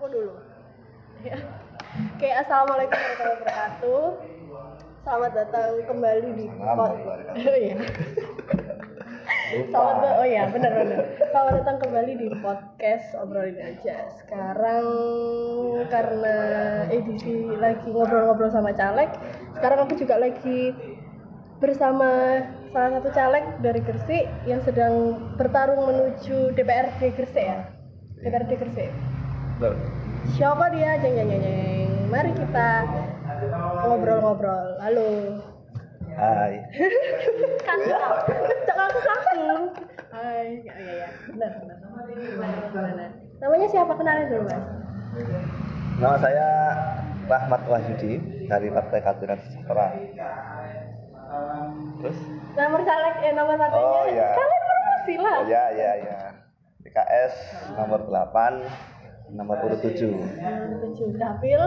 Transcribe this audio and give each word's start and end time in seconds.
aku 0.00 0.16
dulu 0.16 0.32
ya 1.20 1.36
oke 2.16 2.28
assalamualaikum 2.40 2.96
warahmatullahi 2.96 3.36
wabarakatuh 3.36 4.04
selamat 5.04 5.32
datang 5.36 5.70
kembali 5.84 6.28
di 6.40 6.46
pod 6.56 6.92
oh 7.36 7.56
iya 7.60 7.76
Selamat 9.50 10.22
oh 10.22 10.26
ya 10.30 10.46
benar 10.48 10.72
benar. 10.72 11.02
Selamat 11.20 11.52
datang 11.60 11.76
kembali 11.82 12.12
di 12.16 12.28
podcast 12.38 13.12
obrolin 13.18 13.58
aja. 13.58 14.06
Sekarang 14.22 14.86
karena 15.90 16.36
edisi 16.86 17.50
lagi 17.58 17.90
ngobrol-ngobrol 17.90 18.48
sama 18.48 18.70
caleg, 18.72 19.10
sekarang 19.58 19.84
aku 19.84 19.98
juga 19.98 20.22
lagi 20.22 20.70
bersama 21.58 22.40
salah 22.70 22.90
satu 23.02 23.10
caleg 23.10 23.44
dari 23.58 23.82
Gresik 23.82 24.30
yang 24.46 24.62
sedang 24.62 25.18
bertarung 25.34 25.82
menuju 25.82 26.54
DPRD 26.54 27.10
Gresik 27.18 27.44
ya. 27.44 27.66
DPRD 28.22 28.54
Gresik. 28.54 29.09
Loh, 29.60 29.76
Siapa 30.40 30.72
dia? 30.72 30.96
Jeng 31.04 31.20
jeng 31.20 31.28
jeng 31.28 31.42
jeng. 31.44 31.88
Mari 32.08 32.32
kita 32.32 32.88
ngobrol-ngobrol. 33.84 34.80
Halo. 34.80 35.36
Hai. 36.16 36.64
Kakak. 37.68 38.12
Cok 38.64 38.78
aku 38.80 38.98
kagum. 39.04 39.62
Hai. 40.16 40.64
Ya 40.64 40.74
ya 40.80 40.92
ya. 41.04 41.08
Benar 41.28 41.52
benar. 41.60 41.76
Gimana? 42.16 43.06
Namanya 43.36 43.66
siapa 43.68 43.92
kenalin 44.00 44.32
dulu, 44.32 44.48
Mas? 44.48 44.64
Nama 46.00 46.16
saya 46.16 46.48
Rahmat 47.28 47.62
Wahyudi 47.68 48.12
dari 48.48 48.68
Partai 48.72 49.04
Keadilan 49.04 49.38
Sejahtera. 49.44 49.86
Terus? 52.00 52.18
Nomor 52.56 52.80
caleg 52.80 53.16
eh 53.28 53.32
nomor 53.36 53.60
satunya. 53.60 53.84
Oh, 53.92 54.04
iya. 54.08 54.28
Sekalian 54.32 54.62
promosi 54.64 55.14
lah. 55.20 55.36
Oh, 55.36 55.44
ya, 55.44 55.64
ya, 55.76 55.92
ya. 56.00 56.18
PKS 56.80 57.34
nomor 57.76 58.08
8, 58.08 58.64
nomor 59.34 59.56
urut 59.62 59.80
7. 59.82 60.10
Nomor 60.10 60.78
tujuh. 60.90 61.08
Dapil. 61.16 61.62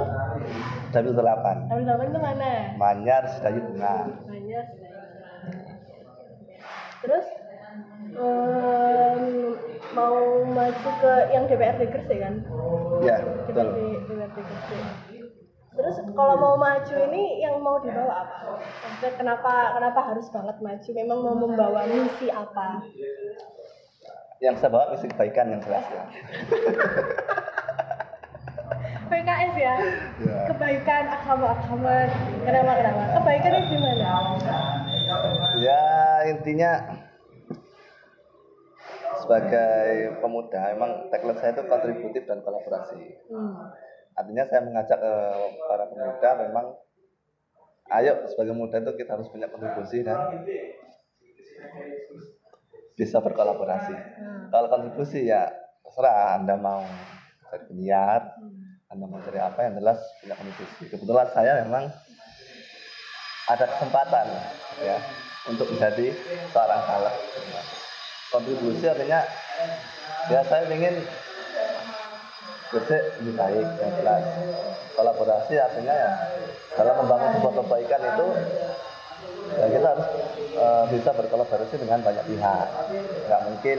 Dapil 0.91 1.11
8. 1.15 1.69
Dapil 1.71 1.83
delapan 1.85 2.05
itu 2.11 2.19
mana? 2.19 2.53
Manyar 2.75 3.23
Sedayu 3.27 3.61
Bunga. 3.71 3.95
Banyak. 4.27 4.65
Terus 7.03 7.27
em, 8.15 9.23
mau 9.91 10.17
maju 10.47 10.89
ke 11.03 11.13
yang 11.35 11.43
DPRD 11.51 11.81
Gresik 11.91 12.19
kan? 12.23 12.35
Ya, 13.03 13.17
betul. 13.47 13.67
DPRD 14.07 14.37
Gresik. 14.39 14.81
Terus 15.73 15.95
kalau 16.13 16.35
mau 16.37 16.55
maju 16.55 16.95
ini 17.09 17.41
yang 17.41 17.57
mau 17.57 17.81
dibawa 17.81 18.23
apa? 18.23 18.61
Maksudnya 18.61 19.11
kenapa 19.17 19.73
kenapa 19.73 19.99
harus 20.05 20.29
banget 20.29 20.57
maju? 20.61 20.89
Memang 20.93 21.19
mau 21.25 21.35
membawa 21.35 21.81
misi 21.89 22.29
apa? 22.29 22.85
Yang 24.37 24.55
saya 24.61 24.69
bawa 24.69 24.85
misi 24.93 25.09
kebaikan 25.09 25.49
yang 25.49 25.61
jelas 25.65 25.85
ya. 25.89 26.03
PKS 29.13 29.53
ya, 29.61 29.75
Ya. 30.25 30.37
kebaikan 30.49 31.03
agama-agama. 31.05 32.09
Kenapa 32.41 32.71
kenapa? 32.81 33.01
Kebaikannya 33.21 33.61
gimana? 33.69 34.09
Ya, 35.61 35.85
intinya 36.33 36.71
sebagai 39.21 40.17
pemuda 40.17 40.73
memang 40.73 40.91
tagline 41.13 41.37
saya 41.37 41.53
itu 41.53 41.63
kontributif 41.69 42.25
dan 42.25 42.41
kolaborasi. 42.41 42.97
Hmm. 43.29 43.69
Artinya 44.17 44.43
saya 44.49 44.61
mengajak 44.65 44.97
ke 44.97 45.13
para 45.69 45.85
pemuda 45.93 46.29
memang 46.49 46.65
ayo 47.93 48.25
sebagai 48.25 48.57
muda 48.57 48.81
itu 48.81 48.91
kita 48.97 49.13
harus 49.13 49.29
punya 49.29 49.45
kontribusi 49.47 50.01
dan 50.01 50.41
bisa 52.97 53.21
berkolaborasi. 53.21 53.93
Hmm. 53.93 54.49
Kalau 54.49 54.67
kontribusi 54.73 55.29
ya 55.29 55.53
terserah 55.85 56.41
Anda 56.41 56.57
mau 56.57 56.81
penyiar, 57.53 58.41
Hmm. 58.41 58.62
Anda 58.93 59.09
mau 59.09 59.17
cari 59.25 59.41
apa 59.41 59.59
yang 59.65 59.73
jelas 59.81 59.97
punya 60.21 60.37
kontribusi. 60.37 60.83
Kebetulan 60.85 61.27
saya 61.33 61.51
memang 61.65 61.89
ada 63.49 63.65
kesempatan 63.65 64.25
ya 64.85 64.97
untuk 65.49 65.65
menjadi 65.73 66.13
seorang 66.53 66.81
caleg. 66.85 67.15
Kontribusi 68.29 68.85
artinya 68.85 69.25
ya 70.29 70.45
saya 70.45 70.69
ingin 70.69 71.01
Gresik 72.73 73.21
lebih 73.21 73.37
baik 73.37 73.67
yang 73.77 73.93
jelas. 74.01 74.25
Kolaborasi 74.97 75.53
artinya 75.61 75.93
ya 75.93 76.11
dalam 76.73 77.05
membangun 77.05 77.37
sebuah 77.37 77.53
kebaikan 77.61 78.01
itu 78.01 78.27
ya 79.53 79.65
kita 79.69 79.87
harus 79.93 80.09
eh, 80.57 80.85
bisa 80.89 81.09
berkolaborasi 81.13 81.75
dengan 81.77 82.01
banyak 82.01 82.25
pihak. 82.25 82.67
Nggak 83.29 83.41
mungkin 83.45 83.77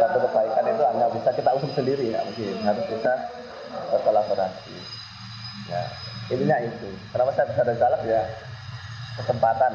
satu 0.00 0.18
kebaikan 0.28 0.64
itu 0.64 0.82
hanya 0.92 1.06
bisa 1.12 1.28
kita 1.36 1.50
usung 1.52 1.72
sendiri, 1.76 2.08
nggak 2.08 2.24
mungkin. 2.24 2.56
Harus 2.64 2.84
bisa 2.88 3.12
berkolaborasi. 3.92 4.76
Ya, 5.70 5.82
intinya 6.30 6.58
itu. 6.60 6.88
Kenapa 7.10 7.30
saya 7.34 7.46
bisa 7.50 7.62
ada 7.64 7.98
ya 8.04 8.22
kesempatan, 9.20 9.72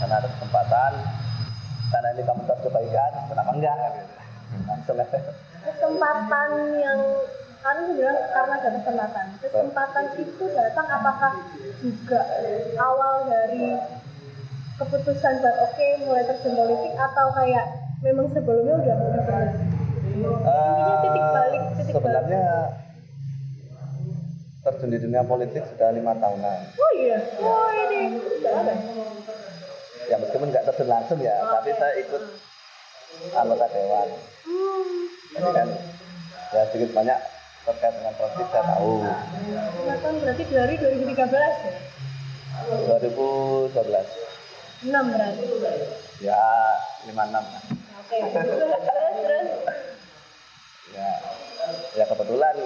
karena 0.00 0.14
ada 0.18 0.28
kesempatan, 0.38 0.92
karena 1.88 2.08
ini 2.16 2.22
komunitas 2.24 2.58
kebaikan, 2.64 3.12
kenapa 3.28 3.50
enggak? 3.54 3.76
Gitu. 4.48 4.62
Langsung 4.64 4.96
aja. 4.96 5.20
kesempatan 5.58 6.50
yang 6.80 7.00
kan 7.58 7.76
bilang 7.92 8.16
karena 8.32 8.54
ada 8.56 8.70
kesempatan 8.70 9.26
kesempatan 9.42 10.04
itu 10.16 10.44
datang 10.54 10.86
apakah 10.88 11.32
juga 11.82 12.22
awal 12.78 13.26
dari 13.26 13.76
keputusan 14.78 15.42
buat 15.42 15.56
oke 15.68 15.86
mulai 16.06 16.24
terjun 16.30 16.54
politik 16.54 16.94
atau 16.94 17.26
kayak 17.34 17.66
memang 18.00 18.30
sebelumnya 18.30 18.74
udah 18.78 18.96
udah 19.10 19.22
pernah 19.26 19.50
intinya 19.58 20.96
titik 21.02 21.24
balik 21.34 21.62
titik 21.76 21.92
sebenarnya 21.98 22.44
terjun 24.58 24.90
di 24.90 24.98
dunia 24.98 25.22
politik 25.22 25.62
sudah 25.64 25.94
lima 25.94 26.12
tahunan. 26.14 26.58
oh 26.74 26.90
iya? 26.94 27.18
Oh 27.38 27.70
ini 27.70 28.02
Ya 30.08 30.16
meskipun 30.16 30.48
nggak 30.48 30.64
terjun 30.66 30.88
langsung 30.88 31.18
ya, 31.20 31.36
tapi 31.44 31.70
saya 31.74 31.94
ikut 32.00 32.22
anggota 33.32 33.66
dewan. 33.70 34.08
hmm. 34.44 34.92
Jadi 35.28 35.50
kan 35.52 35.68
ya 36.48 36.62
sedikit 36.72 36.90
banyak 36.96 37.18
terkait 37.62 37.94
dengan 37.94 38.14
politik 38.16 38.46
saya 38.48 38.64
tahu. 38.66 38.92
lima 39.78 39.94
tahun 40.00 40.16
berarti 40.24 40.42
dari 40.48 40.74
2013 40.74 41.28
ya? 41.28 41.74
2012 42.58 43.76
enam 44.78 45.04
berarti? 45.10 45.44
Ya 46.18 46.42
56 47.04 47.14
lah. 47.14 47.42
oke 48.00 48.18
terus 48.32 48.74
terus. 49.20 49.48
Ya, 50.88 51.10
ya 51.94 52.04
kebetulan 52.08 52.56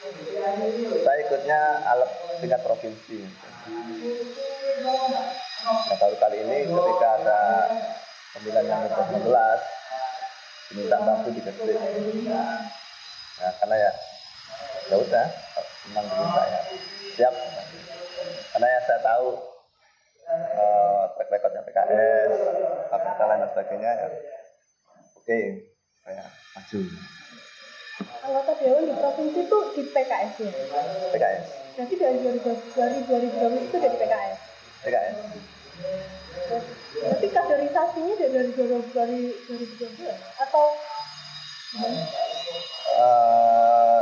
saya 0.00 1.18
ikutnya 1.28 1.60
alat 1.84 2.10
tingkat 2.40 2.60
provinsi. 2.64 3.20
Nah, 5.60 5.96
baru 6.00 6.16
kali 6.16 6.36
ini 6.40 6.58
ketika 6.72 7.08
ada 7.20 7.40
pemilihan 8.32 8.64
yang 8.64 8.80
ke-19 8.88 9.28
diminta 10.72 10.96
bantu 11.04 11.28
di 11.36 11.40
Gresik. 11.44 11.76
Nah, 13.40 13.52
karena 13.60 13.76
ya 13.76 13.92
ya 14.88 14.96
udah 14.96 15.26
memang 15.86 16.06
diminta 16.08 16.42
ya 16.48 16.60
siap 17.14 17.34
karena 18.56 18.66
ya 18.72 18.80
saya 18.88 19.00
tahu 19.04 19.26
eh, 20.32 21.02
track 21.14 21.28
recordnya 21.28 21.62
PKS 21.68 22.32
apa 22.88 23.08
dan 23.20 23.48
sebagainya 23.52 23.90
ya 24.00 24.08
oke 25.14 25.40
saya 26.02 26.24
maju 26.56 26.80
anggota 28.24 28.52
dewan 28.60 28.88
di 28.88 28.94
provinsi 28.94 29.40
itu 29.46 29.58
di 29.76 29.82
PKS 29.90 30.32
ya? 30.44 30.52
PKS 31.12 31.44
Berarti 31.76 31.94
dari 31.96 32.18
2000 32.20 32.76
dari 32.76 32.98
2012 33.08 33.66
itu 33.70 33.76
dari 33.80 33.96
PKS. 33.96 34.38
PKS 34.84 35.14
Berarti 37.00 37.26
kaderisasinya 37.30 38.14
dari 38.20 38.32
dari 38.32 38.50
2012 38.52 38.96
dari 38.96 39.20
2012 39.48 40.42
atau? 40.44 40.66
Eh 43.00 44.00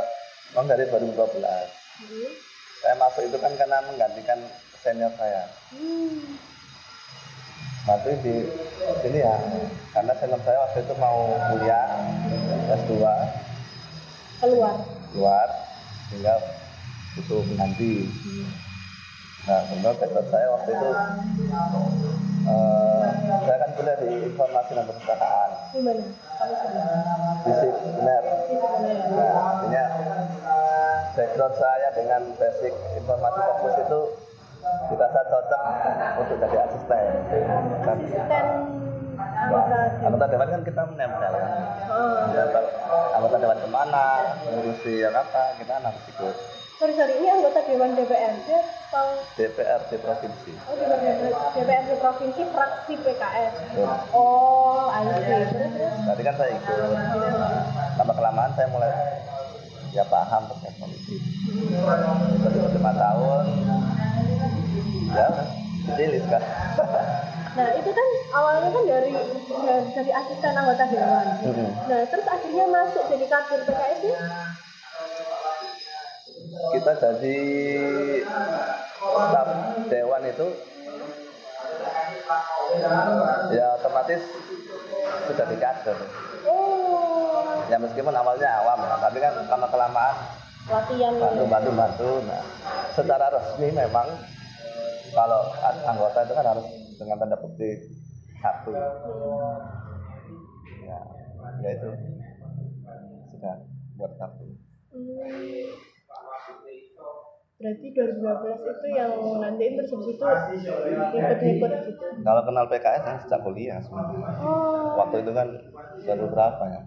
memang 0.59 0.67
dari 0.67 0.85
2012 0.91 1.77
Hmm. 1.99 2.31
saya 2.79 2.95
masuk 2.95 3.27
itu 3.27 3.35
kan 3.43 3.51
karena 3.59 3.83
menggantikan 3.91 4.39
senior 4.79 5.11
saya. 5.19 5.51
Hmm. 5.75 6.39
Nanti 7.91 8.15
di 8.23 8.47
sini 9.03 9.19
ya 9.19 9.35
karena 9.91 10.15
senior 10.15 10.39
saya 10.47 10.63
waktu 10.63 10.87
itu 10.87 10.95
mau 10.95 11.35
kuliah 11.51 11.91
S2 12.71 13.03
keluar. 14.39 14.75
keluar 15.11 15.49
tinggal 16.09 16.39
butuh 17.19 17.41
pengganti 17.43 18.07
nah 19.49 19.61
kemudian 19.65 19.97
tekad 19.97 20.27
saya 20.29 20.47
waktu 20.53 20.71
itu 20.77 20.91
eh, 22.49 23.05
saya 23.49 23.57
kan 23.65 23.71
kuliah 23.81 23.97
di 23.97 24.11
informasi 24.29 24.71
dan 24.77 24.85
perpustakaan? 24.85 25.51
Kamu 25.73 26.53
sebenarnya? 26.53 27.15
fisik 27.49 27.75
benar 27.97 28.23
Di 28.45 28.55
nah 29.17 29.31
artinya 29.41 29.85
background 31.17 31.57
saya 31.57 31.89
dengan 31.97 32.23
basic 32.37 32.75
informasi 33.01 33.39
fokus 33.41 33.75
itu 33.83 34.01
dirasa 34.93 35.21
cocok 35.33 35.63
untuk 36.21 36.37
jadi 36.45 36.57
asisten 36.69 37.05
Asisten 37.89 38.47
anggota 39.99 40.27
dewan 40.31 40.49
kan 40.51 40.63
kita 40.63 40.83
menempel 40.95 41.33
kan. 41.35 41.53
Oh. 41.91 42.31
Menempel 42.31 42.65
anggota 42.89 43.37
dewan 43.39 43.59
ke 43.61 43.69
mana, 43.69 44.07
ngurusi 44.49 44.93
yang 45.05 45.15
apa, 45.15 45.57
kita 45.61 45.73
harus 45.79 46.05
ikut 46.09 46.35
sorry 46.79 46.95
sorry 46.95 47.19
ini 47.19 47.27
anggota 47.27 47.59
dewan 47.67 47.91
DPRD 47.99 48.49
atau 48.89 49.07
DPRD 49.35 49.91
provinsi. 49.99 50.51
oh 50.71 50.75
DPRD 50.79 51.23
DPRD 51.59 51.91
provinsi 51.99 52.43
fraksi 52.55 52.95
PKS 53.03 53.53
Betul. 53.75 53.91
oh 54.15 54.87
I 54.87 55.03
see 55.11 55.27
terus 55.27 55.51
terus 55.75 55.95
Tadi 56.07 56.23
kan 56.23 56.35
saya 56.39 56.51
ikut. 56.55 56.91
Lama 57.99 58.13
kelamaan 58.15 58.51
saya 58.55 58.71
mulai 58.71 58.95
ya 59.91 60.07
paham 60.07 60.47
terkait 60.55 60.75
politik. 60.79 61.21
Ikut 61.51 62.73
lima 62.79 62.93
tahun. 62.95 63.45
Ya, 65.09 65.27
dipilih 65.83 66.23
kan. 66.31 66.43
nah 67.59 67.75
itu 67.75 67.91
kan 67.91 68.07
awalnya 68.33 68.71
kan 68.71 68.85
dari 68.85 69.11
dari, 69.11 69.89
dari 69.93 70.13
asisten 70.15 70.55
anggota 70.55 70.85
dewan 70.87 71.27
Mhm. 71.43 71.67
nah 71.85 72.01
terus 72.07 72.27
akhirnya 72.27 72.65
masuk 72.69 73.03
jadi 73.09 73.27
kader 73.27 73.61
PKS 73.65 73.99
nih 74.01 74.17
Kita 76.49 76.93
jadi 76.97 77.39
staf 78.97 79.49
dewan 79.87 80.23
itu 80.25 80.47
ya 83.51 83.67
otomatis 83.75 84.23
sudah 85.25 85.47
di 85.47 85.57
kader. 85.57 85.99
oh 86.45 87.67
Ya 87.67 87.77
meskipun 87.77 88.11
awalnya 88.13 88.49
awam 88.57 88.79
ya, 88.81 88.97
tapi 88.99 89.19
kan 89.19 89.33
lama 89.45 89.67
kelamaan 89.67 90.15
latihan 90.67 91.13
bantu 91.15 91.45
bantu 91.47 91.71
bantu. 91.75 92.11
Nah, 92.25 92.43
secara 92.91 93.27
resmi 93.31 93.69
memang 93.71 94.09
kalau 95.11 95.41
an- 95.59 95.85
anggota 95.87 96.19
itu 96.23 96.33
kan 96.33 96.47
harus 96.47 96.67
dengan 96.99 97.17
tanda 97.23 97.39
petik 97.39 97.79
satu. 98.43 98.75
Ya, 100.83 100.99
ya 101.63 101.71
itu 101.79 101.89
sudah 103.33 103.55
buat 103.95 104.13
kartu. 104.19 104.45
Hmm. 104.91 105.89
Berarti 107.59 107.91
2012 107.91 108.23
itu 108.71 108.87
yang 108.95 109.11
nantiin 109.43 109.75
terus 109.75 109.91
habis 109.91 110.15
itu 110.15 110.23
ikut-ikut 111.19 111.71
gitu. 111.91 112.05
Kalau 112.23 112.43
kenal 112.47 112.71
PKS 112.71 113.03
yang 113.03 113.19
sejak 113.19 113.41
kuliah 113.43 113.79
sebenarnya. 113.83 114.31
Oh. 114.47 114.95
Waktu 115.03 115.27
itu 115.27 115.31
kan 115.35 115.49
baru 116.07 116.27
berapa 116.31 116.65
ya? 116.71 116.83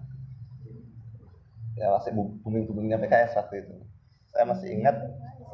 Ya 1.76 1.86
masih 1.92 2.16
booming 2.16 2.64
boomingnya 2.64 2.96
PKS 3.04 3.36
waktu 3.36 3.68
itu. 3.68 3.76
Saya 4.32 4.48
masih 4.48 4.72
ingat 4.72 4.96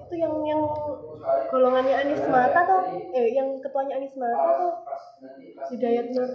Itu 0.09 0.17
yang 0.17 0.33
yang 0.49 0.65
golongannya 1.53 1.95
Anies 2.01 2.25
Mata 2.33 2.65
tuh, 2.65 2.81
eh 3.13 3.29
yang 3.37 3.61
ketuanya 3.61 4.01
Anies 4.01 4.17
Mata 4.17 4.49
tuh 4.57 4.73
Hidayat 5.69 6.09
Nur 6.17 6.29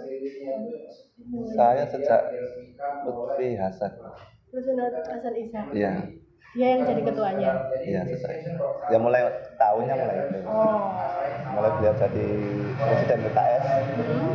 saya 1.58 1.82
sejak 1.90 2.22
Lutfi 3.02 3.58
Hasan. 3.58 3.90
Rusunat 4.54 4.94
Hasan 5.02 5.34
Isa. 5.34 5.60
Iya, 5.74 5.92
Dia 6.54 6.66
yang 6.78 6.86
jadi 6.86 7.02
ketuanya. 7.02 7.50
iya 7.82 8.06
sejak. 8.06 8.30
Ya 8.86 8.98
mulai 9.02 9.26
tahunnya 9.58 9.94
mulai 9.98 10.16
itu. 10.22 10.38
Oh. 10.46 10.94
Mulai 11.58 11.70
beliau 11.74 11.94
jadi 11.98 12.26
presiden 12.78 13.18
PKS. 13.26 13.64
Hmm. 13.98 14.34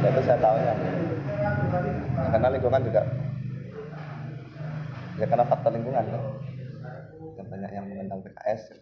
Ya, 0.00 0.08
itu 0.08 0.20
saya 0.24 0.38
tahunya. 0.40 0.74
Karena 2.32 2.48
lingkungan 2.48 2.82
juga 2.88 3.02
ya 5.14 5.26
karena 5.30 5.44
faktor 5.46 5.70
lingkungan 5.74 6.04
kan. 6.08 6.22
Yang 7.38 7.48
banyak 7.50 7.70
yang 7.72 7.86
mengenal 7.88 8.18
PKS. 8.22 8.60
ya. 8.70 8.76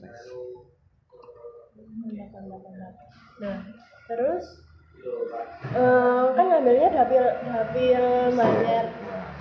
Nah, 3.42 3.58
terus 4.08 4.44
eh, 5.74 6.24
kan 6.36 6.44
ngambilnya 6.46 6.88
dapil 6.94 7.24
dapil 7.42 8.02
Manyar 8.34 8.86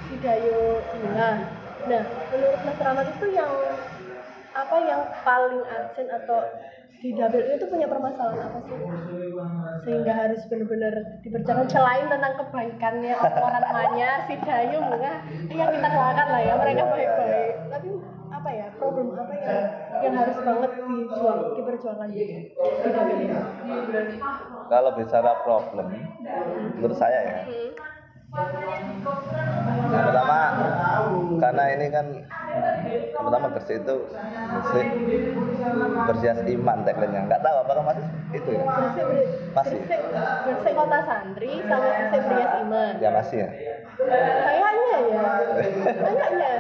Sidayo 0.10 0.82
Bunga. 0.96 1.32
Nah, 1.82 2.04
menurut 2.30 2.60
Mas 2.62 2.78
Rahmat 2.78 3.08
itu 3.10 3.28
yang 3.34 3.52
apa 4.52 4.76
yang 4.84 5.02
paling 5.24 5.64
absen 5.64 6.08
atau 6.12 6.44
di 7.02 7.18
dapil 7.18 7.42
itu 7.58 7.66
punya 7.66 7.90
permasalahan 7.90 8.46
apa 8.46 8.60
sih? 8.62 8.78
Sehingga 9.82 10.14
harus 10.14 10.46
benar-benar 10.46 10.94
diperjuangkan 11.26 11.66
selain 11.66 12.06
tentang 12.06 12.34
kebaikannya 12.38 13.14
orang 13.18 13.66
Manyar, 13.74 14.20
Sidayo 14.30 14.78
Bunga, 14.86 15.14
yang 15.50 15.70
kita 15.74 15.88
doakan 15.90 16.28
lah 16.30 16.42
ya 16.46 16.54
mereka. 16.62 16.84
Apa 18.72 18.80
ya 18.80 18.80
problem 18.80 19.08
apa 19.12 19.34
yang 19.36 19.68
yang 20.02 20.14
harus 20.16 20.38
banget 20.42 20.72
dijuang 20.80 21.40
diperjuangkan 21.60 22.10
ini? 22.16 22.38
Kalau 24.72 24.92
bicara 24.96 25.32
problem, 25.44 25.88
menurut 26.80 26.98
saya 26.98 27.20
ya, 27.20 27.40
yang 29.92 30.06
pertama 30.08 30.40
karena 31.44 31.64
ini 31.76 31.86
kan 31.92 32.06
yang 33.12 33.24
pertama 33.28 33.48
Gresik 33.52 33.84
itu 33.84 33.96
Gresik 34.52 34.88
berhias 36.08 36.40
iman 36.48 36.78
tagline-nya. 36.88 37.22
Nggak 37.28 37.42
tahu 37.44 37.56
apakah 37.68 37.84
masih 37.92 38.06
itu 38.32 38.50
ya? 38.56 38.64
Masih. 39.52 39.80
Gresik 40.48 40.74
kota 40.80 41.00
santri 41.04 41.52
sama 41.68 41.88
Gresik 41.92 42.22
Berias 42.24 42.52
Iman. 42.64 42.94
Ya 43.04 43.10
masih 43.12 43.38
ya. 43.44 43.50
Kayaknya 44.02 44.98
ya, 45.12 45.24
kayaknya 46.02 46.52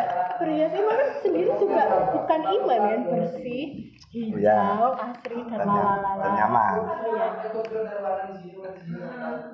Berias 0.41 0.73
Iman 0.73 0.95
kan 0.97 1.09
sendiri 1.21 1.51
juga 1.61 1.83
bukan 2.13 2.41
iman 2.41 2.81
kan 2.81 3.01
bersih, 3.13 3.63
hijau, 4.09 4.41
Iya. 4.41 4.59
asri 4.97 5.37
dan 5.49 5.59
lalala. 5.61 6.25
nyaman. 6.33 6.73
Iya. 6.81 7.27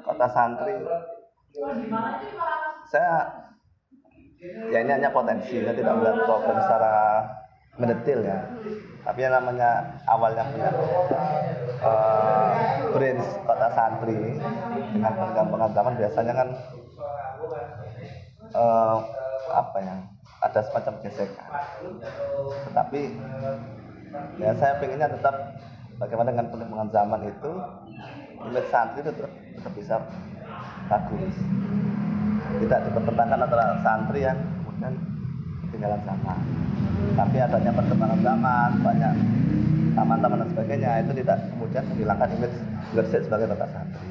Kota 0.04 0.28
santri. 0.32 0.76
Saya 2.88 3.16
ya 4.72 4.80
ini 4.80 4.92
hanya 4.96 5.10
potensi, 5.12 5.60
saya 5.60 5.76
tidak 5.76 5.94
melihat 6.00 6.24
problem 6.24 6.56
secara 6.64 6.96
mendetil 7.78 8.20
ya. 8.24 8.40
Tapi 9.04 9.20
yang 9.24 9.34
namanya 9.36 10.00
awalnya 10.08 10.44
punya 10.52 10.70
brains 12.92 13.28
kota 13.44 13.68
santri 13.76 14.40
dengan 14.96 15.14
penggabungan 15.14 15.72
zaman 15.76 15.94
biasanya 16.00 16.34
kan 16.34 16.50
eh, 18.54 18.98
apa 19.52 19.78
ya 19.80 19.96
ada 20.44 20.60
semacam 20.62 20.94
gesekan. 21.02 21.50
Tetapi 22.70 23.02
ya 24.38 24.52
saya 24.56 24.74
pengennya 24.78 25.10
tetap 25.10 25.36
bagaimana 25.98 26.30
dengan 26.34 26.48
perkembangan 26.54 26.90
zaman 26.94 27.22
itu 27.26 27.52
image 28.38 28.70
santri 28.70 29.02
itu 29.02 29.12
tetap, 29.12 29.34
tetap 29.58 29.74
bisa 29.74 29.96
bagus 30.88 31.36
tidak 32.64 32.80
dipertentangkan 32.88 33.40
antara 33.44 33.66
santri 33.84 34.20
yang 34.24 34.38
kemudian 34.64 34.94
ketinggalan 35.68 36.02
zaman. 36.06 36.40
Tapi 37.18 37.38
adanya 37.42 37.72
perkembangan 37.74 38.20
zaman 38.24 38.70
banyak 38.82 39.14
taman-taman 39.98 40.38
dan 40.46 40.50
sebagainya 40.54 40.92
itu 41.02 41.12
tidak 41.26 41.38
kemudian 41.50 41.84
menghilangkan 41.90 42.30
image 42.38 42.58
Gresik 42.94 43.22
sebagai 43.26 43.50
kota 43.50 43.66
santri 43.74 44.08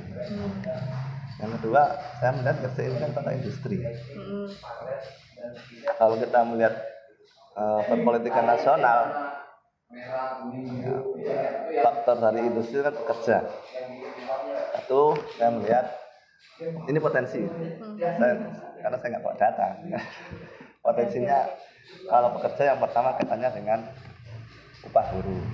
yang 1.36 1.52
kedua 1.60 1.82
saya 2.16 2.30
melihat 2.32 2.56
Gresik 2.64 2.84
ini 2.88 2.96
kan 2.96 3.10
kota 3.12 3.30
industri. 3.36 3.76
Mm-mm. 3.82 4.48
kalau 6.00 6.16
kita 6.16 6.40
melihat 6.48 6.74
eh, 7.54 7.80
perpolitikan 7.86 8.46
nasional 8.48 9.00
ya, 9.92 10.96
faktor 11.84 12.16
dari 12.18 12.40
industri 12.48 12.82
kan 12.82 12.94
pekerja 12.96 13.36
satu 14.74 15.14
saya 15.36 15.50
melihat 15.50 15.86
ini 16.62 16.98
potensi. 17.02 17.42
Saya 17.98 18.34
karena 18.80 18.96
saya 18.96 19.08
nggak 19.12 19.24
bawa 19.24 19.36
data. 19.36 19.66
Potensinya 20.86 21.40
kalau 22.06 22.38
pekerja 22.38 22.62
yang 22.70 22.80
pertama 22.80 23.18
kaitannya 23.18 23.50
dengan 23.50 23.78
upah 24.86 25.04
buruh. 25.10 25.44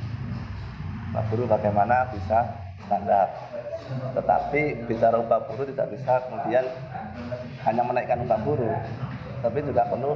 Upah 1.11 1.25
buruh 1.33 1.47
bagaimana 1.49 2.13
bisa 2.13 2.62
standar. 2.93 3.27
Tetapi 4.13 4.61
bicara 4.85 5.17
upah 5.17 5.41
buruh 5.49 5.65
tidak 5.65 5.89
bisa 5.97 6.21
kemudian 6.29 6.65
hanya 7.65 7.83
menaikkan 7.89 8.21
upah 8.29 8.41
buruh 8.45 8.77
tapi 9.41 9.59
juga 9.65 9.89
perlu 9.89 10.13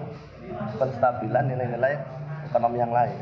penstabilan 0.77 1.45
nilai-nilai 1.49 1.97
ekonomi 2.53 2.79
yang 2.79 2.93
lain. 2.93 3.17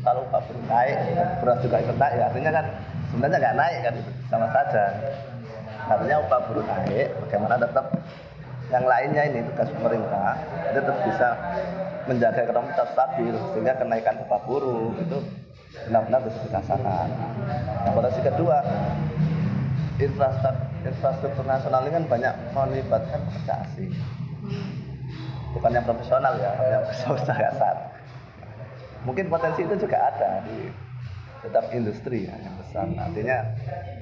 Kalau 0.00 0.24
upah 0.24 0.40
buruh 0.48 0.64
naik 0.72 0.96
beras 1.44 1.58
juga 1.60 1.76
ikut 1.84 1.96
naik 2.00 2.14
ya 2.16 2.24
artinya 2.32 2.50
kan 2.56 2.66
sebenarnya 3.12 3.36
nggak 3.36 3.56
naik 3.60 3.78
kan 3.84 3.94
sama 4.32 4.46
saja. 4.56 4.84
Artinya 5.88 6.16
upah 6.24 6.40
buruh 6.48 6.64
naik 6.64 7.06
bagaimana 7.28 7.54
tetap 7.60 7.86
yang 8.68 8.84
lainnya 8.84 9.22
ini 9.32 9.40
tugas 9.52 9.68
pemerintah 9.72 10.36
itu 10.72 10.80
tetap 10.80 10.98
bisa 11.04 11.28
menjaga 12.08 12.40
ekonomi 12.48 12.72
tetap 12.72 12.88
stabil 12.96 13.34
sehingga 13.52 13.76
kenaikan 13.76 14.16
upah 14.24 14.40
buruh 14.48 14.96
itu 14.96 15.18
benar-benar 15.86 16.20
bisa 16.24 16.38
dirasakan. 16.48 17.08
Yang 17.84 17.92
potensi 17.94 18.20
kedua 18.24 18.56
infrastruktur 19.98 20.54
infrastruktur 20.88 21.44
nasional 21.44 21.82
ini 21.84 21.92
kan 21.92 22.04
banyak 22.06 22.34
melibatkan 22.54 23.20
pekerja 23.28 23.54
asing 23.66 23.90
bukan 25.50 25.74
yang 25.74 25.84
profesional 25.84 26.38
ya 26.38 26.52
yang 26.70 26.84
usaha 27.18 27.34
dasar 27.34 27.76
mungkin 29.02 29.26
potensi 29.26 29.66
itu 29.66 29.74
juga 29.74 29.98
ada 30.12 30.46
di 30.46 30.70
tetap 31.38 31.70
industri 31.70 32.26
ya 32.26 32.34
yang 32.42 32.54
besar. 32.58 32.86
Artinya 32.98 33.38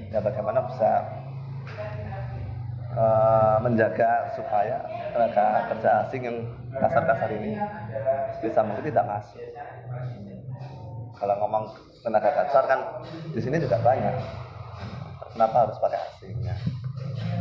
ya 0.08 0.18
bagaimana 0.24 0.64
bisa 0.72 0.90
eh, 2.96 3.56
menjaga 3.60 4.32
supaya 4.34 4.76
tenaga 5.16 5.72
kerja 5.72 5.90
asing 6.04 6.22
yang 6.28 6.36
kasar-kasar 6.76 7.32
ini 7.32 7.56
bisa 8.44 8.60
mungkin 8.60 8.84
tidak 8.84 9.08
masuk. 9.08 9.40
Kalau 11.16 11.34
ngomong 11.40 11.72
tenaga 12.04 12.30
kasar 12.44 12.68
kan 12.68 12.80
di 13.32 13.40
sini 13.40 13.56
juga 13.56 13.80
banyak. 13.80 14.12
Kenapa 15.32 15.64
harus 15.64 15.80
pakai 15.80 16.00
asingnya? 16.00 16.52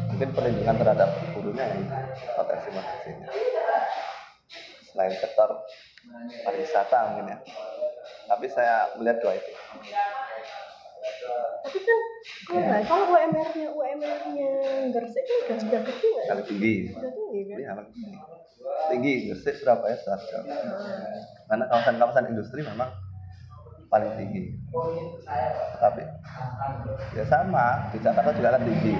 Mungkin 0.08 0.32
perlindungan 0.32 0.75
terhadap 0.79 1.10
burunya 1.36 1.63
yang 1.67 1.84
potensi 2.39 2.72
potensinya. 2.72 3.27
Selain 4.88 5.12
sektor 5.20 5.50
pariwisata 6.48 6.98
mungkin 7.12 7.36
ya. 7.36 7.38
Tapi 8.32 8.46
saya 8.48 8.96
melihat 8.96 9.20
dua 9.20 9.34
itu. 9.36 9.51
Tapi 11.65 11.79
kan 11.81 12.00
kalau 12.45 12.62
nggak 12.62 12.83
salah 12.85 13.07
UMR-nya 13.09 13.67
UMR-nya 13.74 14.51
Gresik 14.93 15.24
kan 15.25 15.38
udah 15.45 15.57
udah 15.65 15.81
gede 15.85 16.09
nggak 16.09 16.45
tinggi. 16.45 16.75
udah 16.93 17.12
tinggi 17.13 17.39
kan 17.45 17.57
Iya, 17.57 17.74
tinggi 18.89 19.13
Gresik 19.29 19.55
Surabaya 19.62 19.95
Sidoarjo. 19.97 20.39
Karena 21.45 21.65
kawasan-kawasan 21.69 22.29
industri 22.33 22.62
memang 22.65 22.89
paling 23.89 24.12
tinggi. 24.17 24.41
Tapi 25.77 26.01
ya 27.13 27.24
sama 27.29 27.89
di 27.93 27.97
Jakarta 28.01 28.33
juga 28.33 28.57
kan 28.57 28.63
tinggi. 28.65 28.95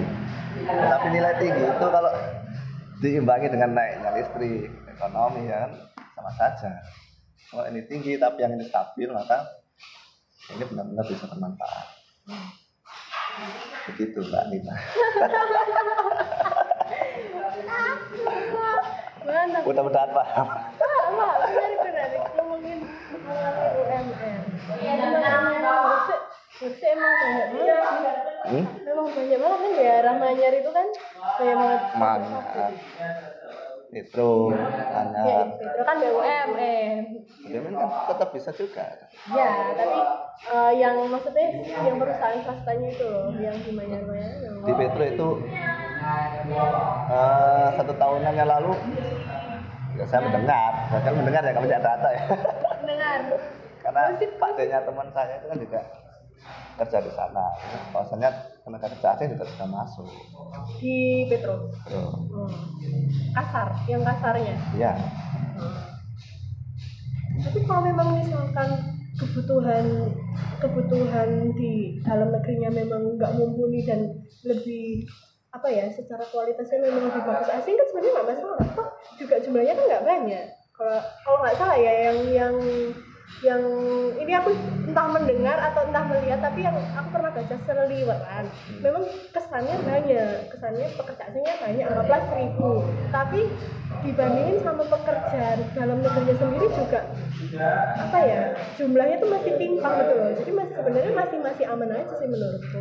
Tapi 0.65 1.07
nilai 1.12 1.33
tinggi 1.41 1.63
itu 1.65 1.85
kalau 1.89 2.13
diimbangi 3.03 3.47
dengan 3.51 3.75
naiknya 3.75 4.09
listrik, 4.15 4.71
ekonomi 4.88 5.50
ya 5.50 5.67
kan 5.67 5.71
sama 6.15 6.31
saja. 6.38 6.71
Kalau 7.51 7.65
ini 7.69 7.81
tinggi 7.85 8.17
tapi 8.17 8.41
yang 8.41 8.57
ini 8.57 8.65
stabil 8.65 9.09
maka 9.12 9.64
ini 10.53 10.63
benar-benar 10.69 11.05
bisa 11.09 11.25
bermanfaat. 11.25 11.87
Begitu 13.89 14.19
Mbak 14.21 14.43
Nina. 14.53 14.75
mana 19.25 19.57
Mudah-mudahan 19.65 20.11
paham. 20.13 20.47
Pak, 20.47 21.35
menarik 21.49 21.79
menarik 21.81 22.21
ngomongin 22.37 22.79
UMR. 23.25 24.41
Gresik, 25.85 26.21
Gresik 26.61 26.89
emang 26.93 27.13
banyak 27.17 27.47
banget 27.57 28.15
sih. 28.21 28.45
Hmm? 28.45 28.65
Memang 28.85 29.07
banyak 29.09 29.39
banget 29.41 29.59
kan 29.59 29.71
ya 29.81 29.95
Rahmanyar 30.05 30.53
itu 30.53 30.69
kan 30.69 30.87
banyak 31.41 31.81
banget. 31.97 32.73
Mana? 33.95 34.03
Metro, 34.03 34.29
Ya, 35.23 35.39
itu 35.55 35.83
kan 35.87 35.95
BUMN. 36.03 36.99
BUMN 37.47 37.73
kan 37.79 37.89
tetap 38.11 38.29
bisa 38.35 38.51
juga. 38.51 38.83
Ya, 39.31 39.49
tapi 39.71 39.99
eh, 40.51 40.71
yang 40.75 40.95
maksudnya 41.07 41.47
yang 41.63 41.95
perusahaan 41.95 42.43
swastanya 42.43 42.87
itu 42.91 43.05
loh, 43.07 43.31
yang 43.39 43.55
di 43.55 43.71
Manyar-Manyar. 43.71 44.31
yang- 44.43 44.67
Di 44.67 44.73
Metro 44.75 44.99
itu 44.99 45.27
eh, 47.07 47.67
satu 47.73 47.93
tahunan 47.95 48.33
yang 48.35 48.49
lalu 48.51 48.75
ya 49.95 50.03
saya 50.03 50.27
mendengar, 50.27 50.71
saya 50.91 51.01
kan 51.01 51.13
mendengar 51.15 51.41
ya 51.41 51.51
kamu 51.55 51.65
tidak 51.65 51.83
data 51.87 52.09
ya. 52.11 52.23
Dengar. 52.83 53.19
Karena 53.79 54.01
Pak 54.35 54.49
teman 54.83 55.07
saya 55.09 55.33
itu 55.39 55.45
kan 55.47 55.57
juga 55.61 55.79
kerja 56.75 56.97
di 56.99 57.11
sana. 57.15 57.45
Bahwasanya 57.95 58.29
tenaga 58.65 58.89
kerja 58.98 59.07
asing 59.13 59.29
juga 59.38 59.45
sudah 59.45 59.67
masuk. 59.69 60.07
Di 60.81 61.29
Petro. 61.29 61.69
Hmm. 61.86 62.50
Kasar, 63.38 63.77
yang 63.86 64.01
kasarnya. 64.01 64.55
Iya. 64.74 64.93
Tapi 67.45 67.60
kalau 67.69 67.81
memang 67.86 68.17
misalkan 68.17 68.69
kebutuhan 69.15 70.12
kebutuhan 70.60 71.55
di 71.55 72.03
dalam 72.03 72.36
negerinya 72.36 72.74
memang 72.74 73.15
nggak 73.15 73.31
mumpuni 73.38 73.86
dan 73.88 74.12
lebih 74.43 75.07
apa 75.55 75.72
ya 75.72 75.88
secara 75.88 76.27
kualitasnya 76.27 76.84
memang 76.84 77.07
lebih 77.07 77.24
bagus 77.24 77.48
asing 77.48 77.79
kan 77.79 77.88
sebenarnya 77.88 78.12
nggak 78.12 78.29
masalah 78.36 78.60
toh 78.75 78.89
juga 79.15 79.39
jumlahnya 79.39 79.72
kan 79.72 79.86
nggak 79.88 80.03
banyak 80.03 80.45
kalau 80.75 81.00
kalau 81.24 81.38
nggak 81.39 81.55
salah 81.55 81.77
ya 81.79 81.93
yang 82.12 82.19
yang 82.27 82.55
yang 83.39 83.63
ini 84.19 84.31
aku 84.36 84.51
entah 84.84 85.07
mendengar 85.07 85.57
atau 85.72 85.88
entah 85.88 86.03
tapi 86.55 86.71
yang 86.71 86.79
aku 86.95 87.09
pernah 87.12 87.31
baca 87.35 87.55
seliweran 87.67 88.45
memang 88.79 89.03
kesannya 89.35 89.75
banyak 89.83 90.47
kesannya 90.47 90.88
pekerja 90.95 91.24
asingnya 91.27 91.55
banyak 91.59 91.83
anggaplah 91.83 92.21
seribu. 92.31 92.71
Tapi 93.12 93.39
dibandingin 94.07 94.63
sama 94.63 94.88
pekerjaan 94.88 95.59
dalam 95.75 96.00
negerinya 96.00 96.35
sendiri 96.39 96.67
juga 96.71 97.12
apa 98.00 98.17
ya 98.24 98.55
jumlahnya 98.79 99.19
tuh 99.19 99.29
masih 99.35 99.53
timpang 99.59 99.93
gitu 100.00 100.13
loh. 100.15 100.31
Jadi 100.31 100.51
masih 100.55 100.74
sebenarnya 100.79 101.12
masih 101.12 101.38
masih 101.43 101.65
aman 101.67 101.89
aja 101.91 102.13
sih 102.15 102.27
menurutku. 102.31 102.79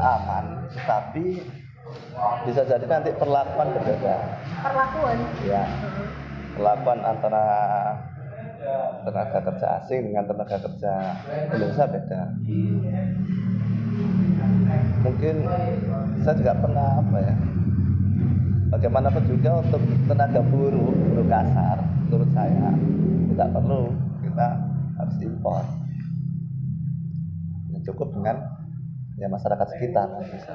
Aman, 0.00 0.44
tapi 0.88 1.26
bisa 2.48 2.64
jadi 2.64 2.88
nanti 2.88 3.12
perlakuan 3.20 3.68
berbeda. 3.76 4.16
perlakuan? 4.64 5.18
Ya, 5.44 5.68
perlakuan 6.56 7.04
antara 7.04 7.44
tenaga 9.02 9.38
kerja 9.50 9.66
asing 9.82 10.00
dengan 10.10 10.24
tenaga 10.26 10.56
kerja 10.62 10.92
Indonesia 11.50 11.86
beda. 11.86 12.20
Mungkin 15.02 15.34
saya 16.22 16.34
juga 16.38 16.52
pernah 16.56 16.88
apa 17.02 17.18
ya? 17.18 17.34
Bagaimanapun 18.72 19.24
juga 19.28 19.50
untuk 19.60 19.82
tenaga 20.08 20.40
buruh, 20.40 20.90
buruh 20.96 21.26
kasar, 21.28 21.78
menurut 22.08 22.30
saya 22.32 22.72
tidak 23.28 23.48
perlu 23.52 23.92
kita 24.24 24.48
harus 24.96 25.16
impor. 25.20 25.64
Ya, 27.68 27.78
cukup 27.92 28.16
dengan 28.16 28.36
ya 29.20 29.28
masyarakat 29.28 29.66
sekitar 29.76 30.08
bisa. 30.24 30.54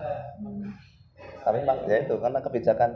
Tapi 1.46 1.58
memang 1.62 1.86
ya 1.86 2.04
itu 2.04 2.16
karena 2.18 2.40
kebijakan 2.42 2.90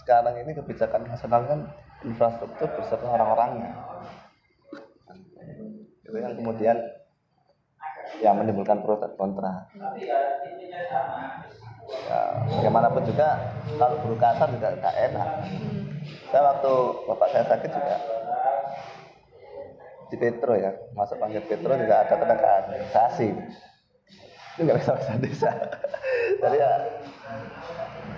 sekarang 0.00 0.34
ini 0.42 0.52
kebijakan 0.58 1.06
nasional 1.06 1.42
kan 1.46 1.60
infrastruktur 2.04 2.68
beserta 2.76 3.06
orang-orangnya. 3.06 3.72
Itu 6.04 6.16
yang 6.16 6.34
kemudian 6.36 6.76
ya 8.20 8.30
menimbulkan 8.34 8.82
pro 8.82 8.98
dan 8.98 9.12
kontra. 9.14 9.68
Ya, 11.90 12.20
bagaimanapun 12.46 13.02
juga 13.02 13.28
kalau 13.74 13.98
buruh 14.06 14.18
kasar 14.18 14.48
juga 14.54 14.78
nggak 14.78 14.96
enak. 15.10 15.28
Saya 16.30 16.42
waktu 16.54 16.72
bapak 17.10 17.28
saya 17.34 17.44
sakit 17.50 17.70
juga 17.74 17.96
di 20.10 20.16
Petro 20.18 20.58
ya 20.58 20.74
masuk 20.98 21.22
panggil 21.22 21.40
Petro 21.46 21.78
juga 21.78 22.02
ada 22.02 22.14
tenaga 22.18 22.48
administrasi 22.66 23.30
itu 23.30 24.60
nggak 24.66 24.78
bisa 24.82 24.92
bahasa 24.98 25.14
desa 25.22 25.50
jadi 26.42 26.56
ya 26.58 26.70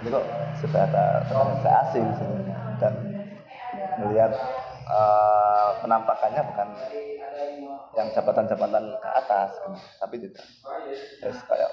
ini 0.00 0.08
kok 0.08 0.24
sudah 0.64 0.82
ada 0.88 1.04
tenaga 1.28 1.76
sini 1.92 2.12
dan 2.16 2.61
melihat 4.08 4.32
eh, 4.86 5.68
penampakannya 5.82 6.42
bukan 6.52 6.68
yang 7.92 8.08
jabatan-jabatan 8.12 8.84
ke 8.96 9.08
atas 9.08 9.50
tapi 10.00 10.14
tidak 10.20 10.44
terus 11.20 11.38
kayak 11.44 11.70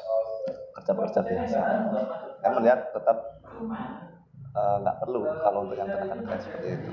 kerja-kerja 0.76 1.20
biasa. 1.24 1.60
Saya 2.40 2.52
melihat 2.56 2.80
tetap 2.92 3.18
eh, 4.56 4.76
nggak 4.84 4.98
perlu 5.04 5.22
kalau 5.44 5.60
untuk 5.68 5.78
yang 5.78 5.90
tenaga 5.90 6.16
kerja 6.24 6.36
seperti 6.44 6.68
itu. 6.78 6.90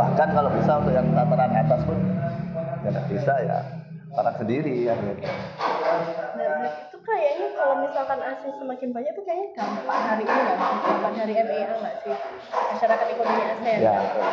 Bahkan 0.00 0.28
kalau 0.32 0.50
bisa 0.56 0.72
untuk 0.80 0.94
yang 0.96 1.06
tataran 1.12 1.52
atas 1.52 1.80
pun 1.84 1.98
ya 2.82 2.90
bisa 3.06 3.34
ya 3.44 3.58
orang 4.16 4.36
sendiri 4.36 4.74
ya 4.88 4.94
gitu. 4.96 5.24
Kalau 7.62 7.78
misalkan 7.78 8.18
asing 8.26 8.52
semakin 8.58 8.90
banyak 8.90 9.12
tuh 9.14 9.22
kayaknya 9.22 9.54
dampak 9.54 9.98
dari 10.02 10.24
ini 10.26 10.40
nggak 10.42 10.56
sih? 10.58 10.82
Dampak 10.82 11.12
dari 11.14 11.32
MEA 11.38 11.74
nggak 11.78 11.94
sih? 12.02 12.14
Masyarakat 12.50 13.06
ekonomi 13.14 13.42
ASEAN. 13.54 13.78
ya 13.78 13.94
betul. 14.02 14.30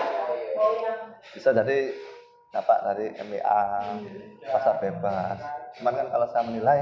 bisa 1.30 1.50
jadi 1.54 1.78
dapat 2.50 2.78
dari 2.82 3.06
MBA 3.14 3.64
pasar 4.50 4.82
bebas 4.82 5.38
cuman 5.78 5.94
kan 5.94 6.08
kalau 6.10 6.28
saya 6.34 6.44
menilai 6.50 6.80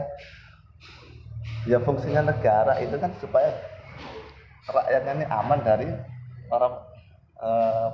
ya 1.67 1.77
fungsinya 1.83 2.31
negara 2.31 2.79
itu 2.79 2.95
kan 2.95 3.11
supaya 3.19 3.51
rakyatnya 4.71 5.13
ini 5.19 5.25
aman 5.27 5.59
dari 5.59 5.91
orang 6.47 6.73
eh, 7.43 7.89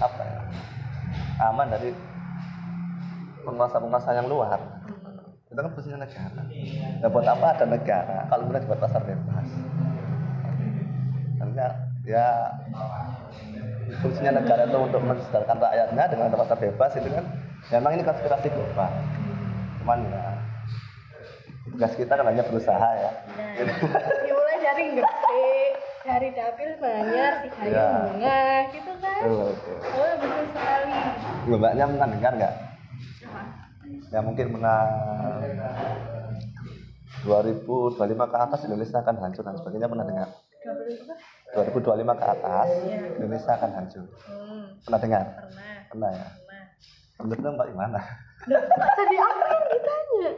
apa 0.00 0.22
ya 0.24 0.40
aman 1.52 1.68
dari 1.68 1.92
penguasa-penguasa 3.44 4.16
yang 4.16 4.32
luar 4.32 4.81
itu 5.52 5.60
kan 5.60 5.70
fungsinya 5.76 5.98
negara 6.00 6.42
nah, 7.04 7.08
buat 7.12 7.26
apa 7.28 7.46
ada 7.52 7.66
negara 7.68 8.18
kalau 8.32 8.42
kemudian 8.48 8.64
buat 8.64 8.80
pasar 8.80 9.02
bebas 9.04 9.46
karena 11.36 11.66
ya 12.08 12.26
fungsinya 14.00 14.32
negara 14.40 14.64
itu 14.64 14.78
untuk 14.80 15.00
mensejahterakan 15.04 15.58
rakyatnya 15.60 16.04
dengan 16.08 16.24
ada 16.32 16.38
pasar 16.40 16.56
bebas 16.56 16.90
itu 16.96 17.08
kan 17.12 17.24
memang 17.68 17.90
ini 18.00 18.02
konspirasi 18.02 18.48
global 18.48 18.90
cuman 19.84 19.98
ya 20.08 20.24
tugas 21.68 21.92
kita 22.00 22.12
kan 22.16 22.26
hanya 22.26 22.42
berusaha 22.48 22.88
ya 22.96 23.10
Nah, 23.32 23.52
dimulai 24.24 24.56
dari 24.64 24.84
Gresik, 24.96 25.72
dari 26.04 26.28
Dapil 26.32 26.70
Manyar, 26.80 27.32
Sihayu 27.44 27.72
Ya. 27.72 27.88
Bunga, 28.08 28.42
gitu 28.72 28.92
kan? 28.98 29.20
Betul. 29.22 29.52
Oh, 29.92 30.12
betul 30.18 30.42
sekali. 30.52 30.92
mbaknya 31.52 31.84
pernah 31.88 32.08
dengar 32.10 32.32
nggak? 32.40 32.54
Ya 34.08 34.20
mungkin 34.20 34.46
pernah 34.50 34.80
2025 37.22 37.98
ke 38.24 38.36
atas 38.36 38.60
Indonesia 38.64 38.98
akan 38.98 39.16
hancur 39.20 39.42
dan 39.42 39.56
sebagainya 39.56 39.86
pernah 39.86 40.04
dengar 40.04 40.28
20 40.62 41.04
apa? 41.04 41.14
2025 42.00 42.14
ke 42.14 42.26
atas 42.28 42.68
Iya. 42.82 42.98
Indonesia 43.16 43.52
akan 43.52 43.70
hancur 43.72 44.04
Hmm, 44.22 44.64
pernah 44.80 45.00
dengar 45.00 45.24
pernah. 45.36 46.10
ya 46.10 46.28
Pernah. 46.32 46.66
menurut 47.20 47.54
mbak 47.54 47.66
gimana 47.68 48.00
tadi 48.92 49.16
aku 49.16 49.40
yang 49.44 49.64
ditanya. 49.68 50.30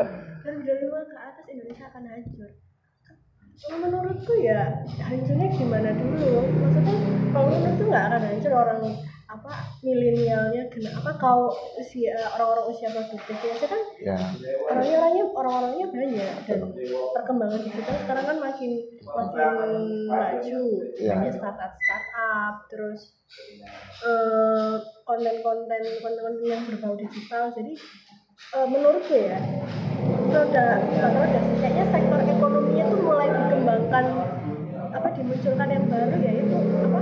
2025 0.44 1.08
ke 1.08 1.16
atas 1.16 1.44
Indonesia 1.46 1.84
akan 1.88 2.02
hancur. 2.04 2.50
Menurutku 3.72 4.32
ya 4.36 4.60
hancurnya 4.98 5.48
gimana 5.48 5.88
dulu? 5.94 6.36
Maksudnya 6.58 6.94
kalau 7.30 7.46
menurutku 7.48 7.84
nggak 7.86 8.04
akan 8.04 8.20
hancur 8.26 8.52
orang 8.52 8.78
apa 9.34 9.52
milenialnya 9.82 10.70
kena 10.70 10.94
apa 10.94 11.10
kau 11.18 11.50
usia 11.74 12.14
orang-orang 12.38 12.66
usia 12.70 12.88
produktif. 12.94 13.36
Ya 13.42 13.56
kan 13.66 13.82
ya. 13.98 14.16
orangnya 14.70 14.96
orangnya 15.02 15.24
orang-orangnya 15.34 15.86
banyak 15.90 16.36
dan 16.46 16.60
perkembangan 17.10 17.60
digital 17.66 17.96
sekarang 18.06 18.24
kan 18.30 18.36
makin 18.38 18.70
makin 19.02 19.50
maju. 20.06 20.62
Iya. 20.94 21.12
banyak 21.18 21.34
startup 21.34 21.72
startup 21.74 22.54
terus 22.70 23.00
eh, 24.06 24.74
konten-konten 25.02 25.82
konten-konten 25.98 26.46
yang 26.46 26.62
berbau 26.70 26.94
digital. 26.94 27.50
Jadi 27.50 27.72
eh, 28.54 28.66
menurutku 28.70 29.14
ya 29.18 29.38
bukan 30.30 31.10
roda 31.10 31.38
sih. 31.42 31.56
Kayaknya 31.58 31.84
sektor 31.90 32.20
ekonominya 32.22 32.84
tuh 32.86 33.00
mulai 33.02 33.28
dikembangkan 33.30 34.04
apa 34.94 35.08
dimunculkan 35.18 35.68
yang 35.68 35.84
baru 35.90 36.16
yaitu 36.22 36.58
apa 36.86 37.00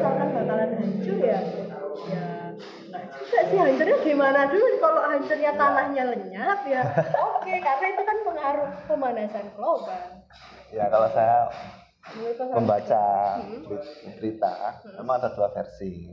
misalkan 0.00 0.28
bakalan 0.32 0.70
hancur 0.80 1.18
ya? 1.20 1.40
Ya 2.08 2.26
nggak 2.90 3.04
juga 3.12 3.38
sih 3.46 3.58
hancurnya 3.60 3.96
gimana 4.00 4.40
dulu? 4.48 4.66
Kalau 4.80 5.00
hancurnya 5.04 5.52
tanahnya 5.54 6.02
lenyap 6.08 6.60
ya 6.64 6.82
oke 7.36 7.52
karena 7.52 7.86
itu 7.86 8.02
kan 8.02 8.16
pengaruh 8.24 8.68
pemanasan 8.88 9.46
global. 9.52 10.00
Ya 10.72 10.84
kalau 10.88 11.08
saya 11.12 11.38
membaca 12.50 13.02
Hmm. 13.36 13.62
beri- 13.68 14.16
berita 14.16 14.52
memang 14.96 15.20
ada 15.20 15.28
dua 15.36 15.52
versi. 15.52 16.08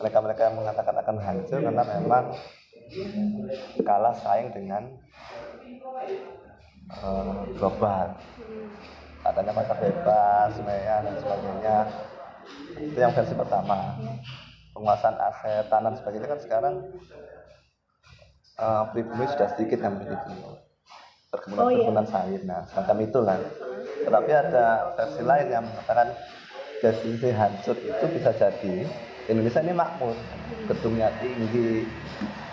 Mereka-mereka 0.00 0.50
yang 0.50 0.56
mengatakan 0.58 0.96
akan 0.96 1.16
hancur 1.20 1.60
karena 1.60 1.84
memang 1.86 2.24
kalah 3.84 4.14
saing 4.16 4.48
dengan 4.50 4.88
eh, 6.90 7.40
global. 7.52 8.16
Hmm. 8.40 8.72
adanya 9.24 9.56
pasar 9.56 9.80
bebas, 9.80 10.52
semuanya 10.52 11.00
dan 11.00 11.14
sebagainya 11.16 11.76
itu 12.78 12.98
yang 12.98 13.12
versi 13.14 13.34
pertama. 13.36 13.96
Penguasaan 14.74 15.16
aset 15.18 15.70
tanah 15.70 15.94
sebagainya 15.98 16.28
kan 16.28 16.40
sekarang 16.42 16.74
pribumi 18.94 19.24
sudah 19.30 19.48
sedikit 19.54 19.82
yang 19.82 19.98
memiliki. 19.98 20.34
Perkebunan 21.30 21.62
Oh, 21.62 21.70
iya. 21.70 21.86
perkebunan 21.86 22.06
sawit 22.06 22.42
nah 22.46 22.62
semacam 22.70 22.96
itulah. 23.02 23.38
Tetapi 24.06 24.30
ada 24.30 24.66
versi 24.94 25.22
lain 25.22 25.46
yang 25.50 25.64
mengatakan 25.66 26.08
definisi 26.78 27.28
hancur 27.34 27.76
itu 27.78 28.04
bisa 28.14 28.30
jadi 28.34 28.74
Indonesia 29.26 29.60
ini 29.62 29.74
makmur. 29.74 30.14
Gedungnya 30.70 31.10
tinggi 31.18 31.86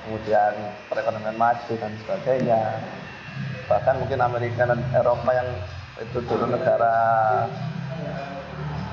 kemudian 0.05 0.53
perekonomian 0.89 1.37
maju 1.37 1.73
dan 1.77 1.91
sebagainya. 2.05 2.61
Bahkan 3.69 3.95
mungkin 4.01 4.19
Amerika 4.19 4.65
dan 4.65 4.81
Eropa 4.93 5.31
yang 5.31 5.49
itu 6.01 6.17
dulu 6.25 6.49
negara 6.49 6.95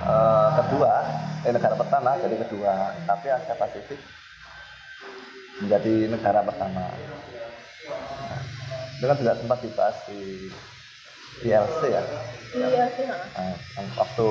eh, 0.05 0.49
kedua 0.63 0.93
eh 1.47 1.53
negara 1.55 1.75
pertama 1.75 2.19
jadi 2.19 2.37
kedua 2.47 2.93
tapi 3.07 3.27
Asia 3.31 3.55
Pasifik 3.55 4.01
menjadi 5.63 5.95
negara 6.13 6.41
pertama 6.47 6.87
nah, 6.87 8.43
itu 8.99 9.05
kan 9.07 9.17
juga 9.19 9.33
sempat 9.39 9.59
dibahas 9.63 9.97
di 10.11 10.51
DLC 11.43 11.81
ya 11.91 12.03
iya 12.59 12.87
sih 12.95 13.07
ha. 13.07 13.17
Nah, 13.39 13.55
waktu 13.95 14.29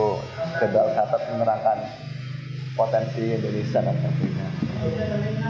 Jenderal 0.60 0.90
Gatot 0.92 1.22
menerangkan 1.32 1.80
potensi 2.78 3.34
Indonesia 3.34 3.82
dan 3.82 3.96
sebagainya. 3.98 4.48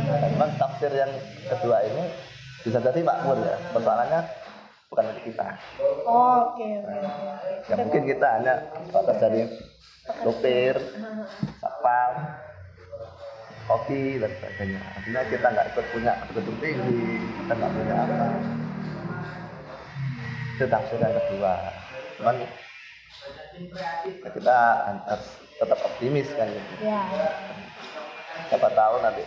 Nah, 0.08 0.30
Cuman 0.32 0.50
tafsir 0.56 0.92
yang 0.96 1.12
kedua 1.52 1.84
ini 1.84 2.04
bisa 2.64 2.80
jadi 2.80 3.00
makmur 3.04 3.38
ya. 3.44 3.60
Persoalannya 3.76 4.20
bukan 4.88 5.04
milik 5.12 5.24
kita. 5.32 5.48
Oh, 6.08 6.56
oke 6.56 6.64
oke 6.64 6.96
oke 7.04 7.52
Ya 7.68 7.76
mungkin 7.84 8.04
kita 8.08 8.28
hanya 8.40 8.54
batas 8.92 9.18
dari 9.20 9.42
sopir, 10.24 10.76
satpam, 11.60 12.14
koki 13.68 14.20
dan 14.24 14.32
sebagainya. 14.40 14.82
Artinya 14.96 15.22
kita 15.28 15.48
nggak 15.52 15.68
ikut 15.76 15.86
punya 15.92 16.14
gedung 16.32 16.58
tinggi, 16.64 17.20
kita 17.44 17.54
nggak 17.60 17.74
punya 17.76 17.96
apa. 18.00 18.28
Itu 20.56 20.66
tafsir 20.72 21.00
yang 21.04 21.14
kedua. 21.14 21.54
Cuman 22.18 22.36
ya 24.24 24.30
kita 24.32 24.58
harus 25.04 25.28
tetap 25.60 25.80
optimis 25.84 26.30
kan 26.38 26.48
gitu. 26.48 26.74
ya 26.88 27.02
Siapa 28.48 28.70
tahu 28.72 28.96
nanti 29.04 29.24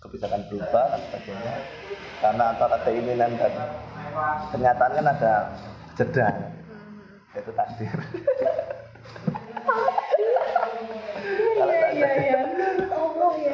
kebijakan 0.00 0.40
berubah 0.48 0.84
dan 0.90 1.00
sebagainya. 1.06 1.54
Karena 2.20 2.44
antara 2.52 2.76
keinginan 2.84 3.32
dan 3.36 3.52
kenyataan 4.50 4.92
kan 4.92 5.06
ada 5.08 5.34
jeda, 5.94 6.28
yaitu 7.32 7.52
takdir. 7.52 7.94
Kalau 11.60 11.72
iya 11.72 11.86
iya 11.92 12.08
takdir- 12.08 12.20
iya 12.20 12.38
Allah 12.90 13.32
ya 13.36 13.52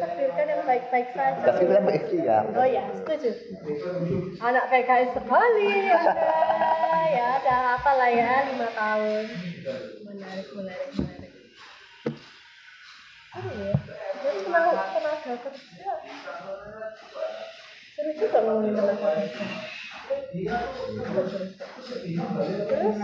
takdirkan 0.00 0.46
yang 0.46 0.62
baik-baik 0.66 1.08
saja 1.14 1.40
Kasih 1.46 1.64
kita 1.64 1.80
berikhtiar. 1.80 2.44
Oh 2.52 2.66
ya, 2.66 2.84
setuju. 2.92 3.30
Anak 4.42 4.64
PKS 4.68 5.10
sekali, 5.14 5.70
ada 5.90 6.30
ya 7.06 7.26
ada 7.38 7.56
apa 7.78 7.90
lah 7.94 8.10
ya 8.10 8.32
lima 8.50 8.68
tahun. 8.74 9.24
Menarik, 10.10 10.46
menarik, 10.52 10.88
menarik. 10.98 11.32
Oh 13.30 13.46
ya, 13.54 13.70
tenaga 14.20 14.82
tenaga 14.92 15.32
kerja. 15.48 15.92
Seru 17.96 18.10
juga 18.16 18.38
ngomongin 18.44 18.74
tenaga 18.76 18.94
kerja. 19.00 19.46
Terus, 22.66 22.98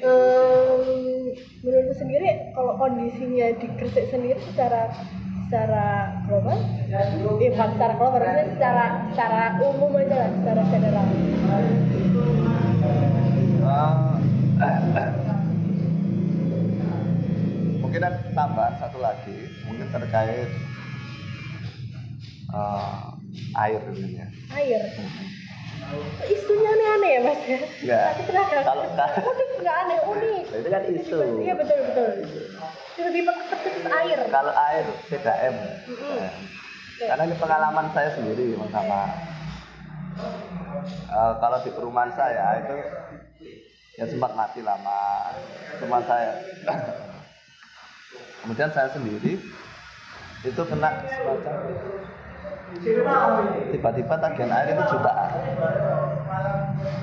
em, 0.00 0.82
menurut 1.60 1.96
sendiri 1.96 2.56
kalau 2.56 2.72
kondisinya 2.80 3.52
di 3.60 3.66
Gresik 3.76 4.08
sendiri 4.08 4.40
secara 4.48 4.88
secara 5.44 6.14
global, 6.24 6.56
ya 6.88 7.04
bukan 7.20 7.68
secara 7.76 7.92
global, 7.98 8.22
maksudnya 8.22 8.48
secara 8.54 8.84
secara 9.12 9.40
umum 9.60 9.98
aja 9.98 10.16
lah, 10.24 10.30
secara 10.40 10.62
general. 10.72 11.06
Eh, 14.60 14.76
mungkin 14.80 15.19
ada 17.92 18.10
tambahan 18.30 18.74
satu 18.76 18.98
lagi 18.98 19.36
mungkin 19.64 19.86
terkait 19.88 20.50
eh, 22.48 22.96
air 23.56 23.80
tentunya 23.82 24.26
Air. 24.50 24.82
Isunya 26.24 26.70
aneh-aneh 26.70 27.10
ya 27.10 27.20
mas 27.20 27.40
ya? 27.82 28.00
Tenaga 28.20 28.58
Kalau- 28.62 28.86
nggak 29.60 29.76
aneh 29.76 29.98
unik. 30.04 30.42
Nah, 30.46 30.56
itu 30.56 30.68
kan 30.68 30.82
isu 30.88 31.16
Iya 31.40 31.54
betul 31.54 31.78
betul. 31.84 32.10
Lebih 33.00 33.22
perspektif 33.24 33.72
air. 33.86 34.18
kalau 34.28 34.52
air 34.52 34.84
PDM 35.08 35.54
Mm-mm. 35.88 36.16
eh, 36.20 36.32
karena 37.00 37.22
ini 37.24 37.34
pengalaman 37.34 37.86
saya 37.90 38.10
sendiri 38.12 38.54
sama 38.68 39.00
Eh, 40.90 41.32
kalau 41.38 41.58
di 41.60 41.70
perumahan 41.70 42.12
saya 42.12 42.60
itu 42.60 42.76
ya 43.96 44.04
sempat 44.04 44.32
mati 44.32 44.60
lama 44.60 45.32
rumah 45.76 46.00
saya 46.04 46.32
kemudian 48.44 48.70
saya 48.72 48.88
sendiri 48.92 49.38
itu 50.40 50.62
kena 50.64 50.88
semacam 51.04 51.56
tiba-tiba 53.74 54.14
tagihan 54.16 54.50
air 54.54 54.68
itu 54.72 54.84
jutaan. 54.94 55.30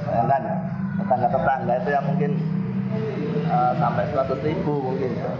Bayangkan 0.08 0.42
ya 0.42 0.56
tetangga-tetangga 0.98 1.74
itu 1.78 1.90
yang 1.92 2.06
mungkin 2.08 2.32
eh, 3.46 3.72
sampai 3.78 4.04
100 4.10 4.48
ribu 4.48 4.74
mungkin 4.82 5.12
ya. 5.14 5.32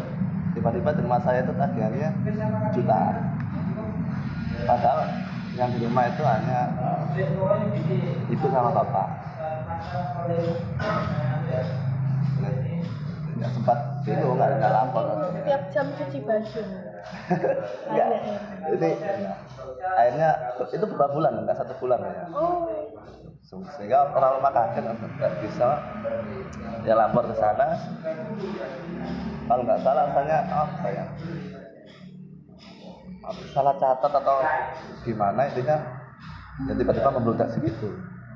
Tiba-tiba 0.58 0.90
di 0.90 1.02
rumah 1.06 1.22
saya 1.22 1.46
itu 1.46 1.54
tagihannya 1.54 2.10
jutaan. 2.76 3.16
Padahal 4.68 5.00
yang 5.58 5.70
di 5.74 5.80
rumah 5.86 6.06
itu 6.06 6.22
hanya 6.22 6.60
ibu 8.30 8.46
sama 8.54 8.70
bapak 8.74 9.10
nggak 13.38 13.52
sempat 13.54 13.78
bingung 14.02 14.36
nggak 14.36 14.50
nggak 14.58 14.74
lapor 14.74 15.06
Tiap 15.46 15.64
jam 15.72 15.86
cuci 15.94 16.20
baju. 16.26 16.62
Air. 17.94 18.12
Ini 18.74 18.90
akhirnya 19.96 20.30
itu 20.60 20.86
beberapa 20.92 21.14
bulan, 21.16 21.40
enggak 21.40 21.58
satu 21.62 21.74
bulan 21.80 22.04
ya. 22.04 22.26
Oh, 22.36 22.68
Sehingga 23.48 24.12
orang 24.12 24.42
rumah 24.42 24.52
kaget 24.52 24.84
nggak 24.92 25.34
bisa. 25.40 25.70
Ya 26.84 26.94
lapor 27.00 27.24
ke 27.32 27.36
sana. 27.40 27.80
Kalau 29.48 29.64
nggak 29.64 29.80
salah 29.86 30.04
asalnya 30.12 30.38
oh 30.52 30.70
saya. 30.84 31.04
Salah 33.56 33.76
catat 33.80 34.12
atau 34.12 34.38
gimana 35.08 35.48
intinya? 35.48 35.78
Ya 36.68 36.74
tiba-tiba 36.76 37.10
membludak 37.14 37.48
segitu. 37.56 37.88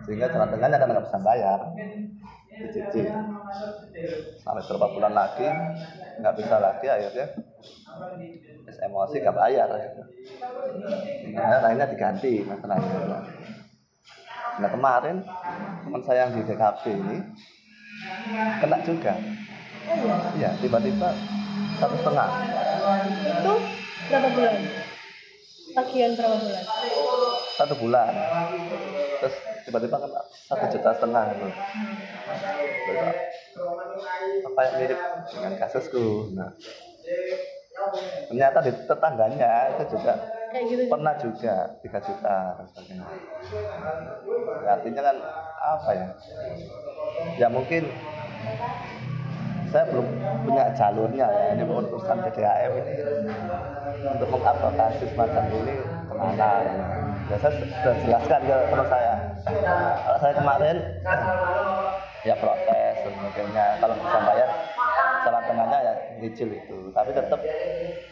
Sehingga 0.07 0.31
jalan 0.31 0.47
tengahnya 0.47 0.77
kan 0.79 0.87
nggak 0.95 1.05
bisa 1.11 1.19
bayar 1.19 1.59
dicicil 2.67 3.07
sampai 4.41 4.63
berapa 4.65 4.87
bulan 4.93 5.13
lagi 5.13 5.47
nggak 6.21 6.35
bisa 6.37 6.55
lagi 6.61 6.87
akhirnya 6.87 7.27
terus 8.65 8.77
emosi 8.81 9.15
nggak 9.19 9.37
bayar 9.37 9.67
gitu. 9.77 10.01
nah, 11.35 11.59
akhirnya 11.61 11.87
diganti 11.89 12.33
masalahnya 12.45 13.19
nah 14.61 14.69
kemarin 14.69 15.17
teman 15.87 16.01
saya 16.03 16.27
yang 16.27 16.31
di 16.37 16.41
DKP 16.45 16.83
ini 16.91 17.17
kena 18.61 18.77
juga 18.85 19.13
iya. 19.17 20.15
iya 20.37 20.49
tiba-tiba 20.61 21.09
satu 21.81 21.95
setengah 21.97 22.29
Itu 23.41 23.53
berapa 24.11 24.27
bulan? 24.33 24.55
Tagihan 25.71 26.11
berapa 26.19 26.35
bulan? 26.35 26.63
satu 27.61 27.75
bulan 27.77 28.13
terus 29.21 29.35
tiba-tiba 29.67 29.97
kan 29.97 30.11
satu 30.47 30.65
juta 30.71 30.89
setengah 30.95 31.23
itu. 31.35 31.47
Terus, 32.87 33.15
apa 34.47 34.59
yang 34.65 34.75
mirip 34.79 34.99
dengan 35.33 35.53
kasusku. 35.59 36.05
Nah 36.35 36.51
ternyata 38.27 38.59
di 38.63 38.71
tetangganya 38.85 39.51
itu 39.75 39.83
juga 39.97 40.13
Kayak 40.51 40.65
gitu. 40.67 40.83
pernah 40.91 41.13
juga 41.15 41.55
3 41.79 42.07
juta 42.11 42.35
dan 42.59 42.65
sebagainya. 42.67 43.07
Ya, 44.67 44.69
artinya 44.75 45.01
kan 45.07 45.15
apa 45.63 45.89
ya? 45.95 46.07
Ya 47.39 47.47
mungkin 47.47 47.87
saya 49.71 49.87
belum 49.87 50.07
punya 50.43 50.63
jalurnya 50.75 51.27
ya 51.31 51.45
ini 51.55 51.63
urusan 51.63 52.17
PDAM 52.27 52.71
ini. 52.83 52.93
Untuk 54.01 54.27
mengadvokasi 54.27 55.05
semacam 55.15 55.43
ini 55.63 55.75
ke 55.79 56.13
mana? 56.19 56.51
Ya 57.31 57.35
saya 57.39 57.51
sudah 57.55 57.95
jelaskan 58.03 58.39
ke 58.43 58.55
teman 58.67 58.87
saya 58.91 59.10
kalau 59.45 60.17
saya 60.21 60.33
kemarin 60.37 60.77
ya 62.21 62.35
protes 62.37 62.95
dan 63.01 63.13
sebagainya. 63.17 63.65
Kalau 63.81 63.95
bisa 63.97 64.19
bayar 64.21 64.49
jalan 65.21 65.43
tengahnya 65.45 65.79
ya 65.81 65.93
nyicil 66.21 66.49
itu. 66.53 66.77
Tapi 66.93 67.09
tetap 67.13 67.39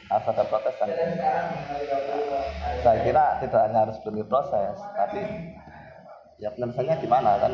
harus 0.09 0.27
ada 0.33 0.43
protes 0.49 0.75
kan 0.81 0.89
saya 2.79 2.97
kira 3.03 3.25
tidak 3.43 3.61
hanya 3.67 3.79
harus 3.85 3.97
berhenti 4.01 4.23
proses 4.25 4.75
tapi 4.95 5.21
ya 6.39 6.49
penyelesaiannya 6.55 6.95
gimana 7.03 7.31
kan? 7.37 7.53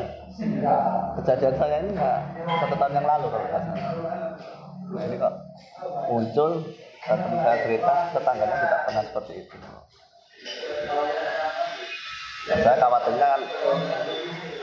Kejadian 1.20 1.54
saya 1.58 1.76
ini 1.82 1.90
nggak 1.92 2.18
satu 2.46 2.74
tahun 2.78 2.96
yang 2.96 3.06
lalu 3.06 3.26
kalau 3.28 3.46
nggak 3.50 3.62
salah. 3.66 3.84
Nah 4.86 5.02
ini 5.02 5.16
kok 5.18 5.34
muncul 6.06 6.50
dan 7.02 7.18
saya 7.26 7.56
cerita 7.66 7.92
tetangganya 8.14 8.56
tidak 8.62 8.80
pernah 8.86 9.02
seperti 9.02 9.32
itu. 9.42 9.56
ya 10.86 11.25
saya 12.46 12.78
khawatirnya 12.78 13.26
kan 13.26 13.42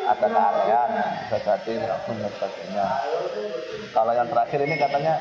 ada 0.03 0.27
keanehan 0.27 0.89
bisa 1.27 1.37
jadi 1.43 1.73
dan 1.83 1.99
sebagainya. 2.31 2.85
Kalau 3.91 4.11
yang 4.15 4.27
terakhir 4.31 4.59
ini 4.63 4.75
katanya 4.79 5.13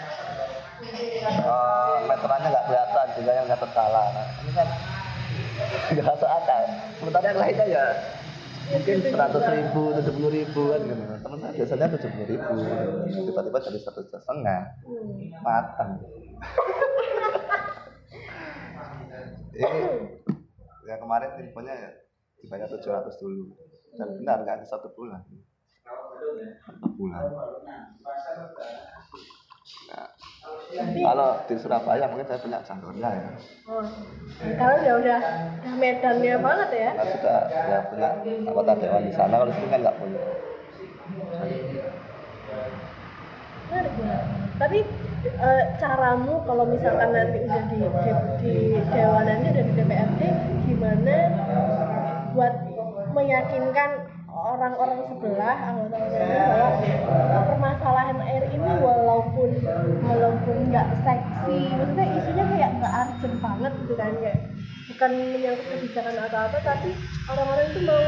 eh, 1.42 1.96
meterannya 2.07 2.48
nggak 2.51 2.66
kelihatan 2.70 3.07
juga 3.18 3.31
yang 3.35 3.46
nggak 3.51 3.66
salah 3.75 4.07
nah, 4.14 4.27
ini 4.46 4.51
kan 4.55 4.68
nggak 5.90 6.07
masuk 6.07 6.31
akal. 6.31 6.62
Sementara 7.03 7.27
yang 7.35 7.40
lainnya 7.42 7.66
ya 7.66 7.85
mungkin 8.62 8.96
seratus 9.03 9.42
ribu 9.51 9.83
tujuh 9.98 10.14
puluh 10.14 10.31
ribu 10.31 10.62
kan 10.70 10.81
gitu. 10.87 11.03
Teman 11.18 11.38
saya 11.42 11.53
biasanya 11.59 11.87
tujuh 11.98 12.11
puluh 12.14 12.27
ribu. 12.31 12.55
Tiba-tiba 13.11 13.59
jadi 13.59 13.79
satu 13.83 14.01
setengah. 14.07 14.62
Matang. 15.42 15.98
Ini 19.53 19.68
ya 20.88 20.96
kemarin 20.96 21.31
infonya 21.38 21.75
ya 21.77 22.01
dibayar 22.42 22.68
tujuh 22.68 22.90
ratus 22.90 23.14
dulu 23.18 23.55
dan 23.94 24.09
benar 24.18 24.37
nggak 24.42 24.57
ada 24.61 24.66
satu 24.66 24.90
bulan 24.92 25.22
satu 26.66 26.87
bulan 26.98 27.24
Nah, 29.92 30.09
kalau 30.74 31.38
di 31.46 31.55
Surabaya 31.55 32.05
mungkin 32.11 32.26
saya 32.26 32.42
punya 32.42 32.59
jalurnya 32.66 33.09
ya 33.14 33.31
Oh. 33.70 33.85
Sekarang 34.42 34.81
ya 34.83 34.92
udah 34.98 35.18
udah 35.62 35.74
medannya 35.78 36.35
banget 36.42 36.68
ya. 36.74 36.90
karena 36.98 37.12
sudah 37.14 37.38
ya 37.46 37.78
punya 37.87 38.09
anggota 38.42 38.72
dewan 38.81 39.02
di 39.07 39.12
sana 39.14 39.35
kalau 39.38 39.52
sini 39.55 39.68
kan 39.70 39.81
nggak 39.87 39.96
punya. 40.02 40.22
Tapi 44.59 44.78
eh, 45.24 45.62
caramu 45.78 46.35
kalau 46.42 46.64
misalkan 46.66 47.09
nanti 47.14 47.38
udah 47.46 47.62
di 47.70 47.76
di, 47.78 48.11
di 48.42 48.81
dewanannya 48.90 49.48
udah 49.55 49.64
di 49.64 49.72
DPRD 49.78 50.20
gimana 50.66 51.16
buat 52.33 52.55
meyakinkan 53.12 53.90
orang-orang 54.33 55.05
sebelah 55.07 55.57
anggota 55.61 55.97
bahwa 56.01 57.40
permasalahan 57.53 58.18
air 58.25 58.45
ini 58.49 58.71
walaupun 58.81 59.51
walaupun 60.09 60.57
nggak 60.73 60.88
seksi 61.05 61.77
maksudnya 61.77 62.07
isunya 62.16 62.45
kayak 62.49 62.71
nggak 62.81 62.92
urgent 62.97 63.37
banget 63.45 63.73
gitu 63.85 63.95
kan 63.95 64.12
kayak 64.18 64.38
bukan 64.88 65.11
menyangkut 65.14 65.66
kebijakan 65.68 66.14
atau 66.27 66.40
apa 66.49 66.59
tapi 66.64 66.90
orang-orang 67.29 67.66
itu 67.71 67.81
mau 67.85 68.03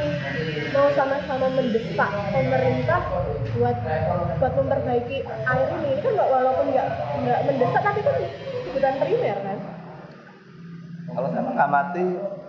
mau 0.74 0.88
sama-sama 0.96 1.46
mendesak 1.52 2.10
pemerintah 2.32 3.00
buat 3.54 3.76
buat 4.40 4.52
memperbaiki 4.58 5.16
air 5.26 5.68
ini. 5.80 5.88
Ini 5.94 6.00
kan 6.02 6.12
nggak 6.18 6.30
walaupun 6.30 6.66
nggak 6.72 6.88
nggak 7.24 7.40
mendesak 7.46 7.82
tapi 7.82 8.00
kan 8.02 8.16
kebutuhan 8.68 8.96
primer 8.98 9.38
kan. 9.44 9.58
Kalau 11.14 11.28
saya 11.30 11.42
mengamati 11.46 12.04
be- 12.04 12.43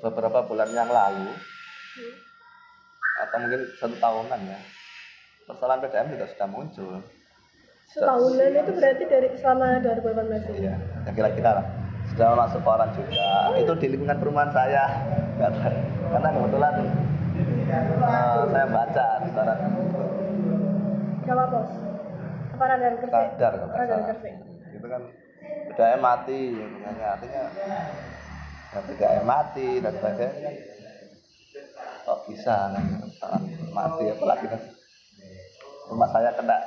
beberapa 0.00 0.38
bulan 0.44 0.68
yang 0.76 0.90
lalu 0.92 1.32
atau 3.20 3.36
mungkin 3.40 3.60
satu 3.76 3.96
tahunan 3.96 4.40
ya 4.44 4.58
persoalan 5.48 5.80
PDM 5.84 6.06
juga 6.16 6.26
sudah 6.28 6.48
muncul 6.48 6.92
setahunan 7.90 8.52
itu 8.54 8.72
berarti 8.76 9.04
dari 9.08 9.28
selama 9.34 9.82
2018 9.82 10.52
ini 10.54 10.58
Iya, 10.62 10.74
ya 10.78 11.10
kira-kira 11.10 11.50
lah. 11.58 11.66
Sudah 12.06 12.38
masuk 12.38 12.62
koran 12.62 12.86
juga. 12.94 13.50
Itu 13.58 13.74
di 13.82 13.86
lingkungan 13.90 14.18
perumahan 14.18 14.50
saya. 14.54 14.84
Karena 16.10 16.28
kebetulan 16.30 16.74
eh, 17.66 18.42
saya 18.46 18.66
baca 18.70 19.06
sana 19.30 19.54
Jawa 21.26 21.44
Pos 21.50 21.70
apa 22.54 22.64
radar 22.66 22.92
nggak 22.94 23.10
radar. 23.10 23.52
Gresik 24.06 24.34
Itu 24.74 24.86
kan 24.86 25.02
budaya 25.70 25.96
mati, 25.98 26.40
artinya 26.84 27.44
ya 28.70 28.80
budaya 28.86 29.20
mati 29.26 29.82
dan 29.82 29.92
sebagainya. 29.98 30.50
Kok 32.06 32.18
bisa 32.30 32.54
persoalan 32.70 33.44
mati 33.74 34.04
apalagi 34.10 34.46
rumah 35.90 36.08
saya 36.14 36.30
kena. 36.38 36.58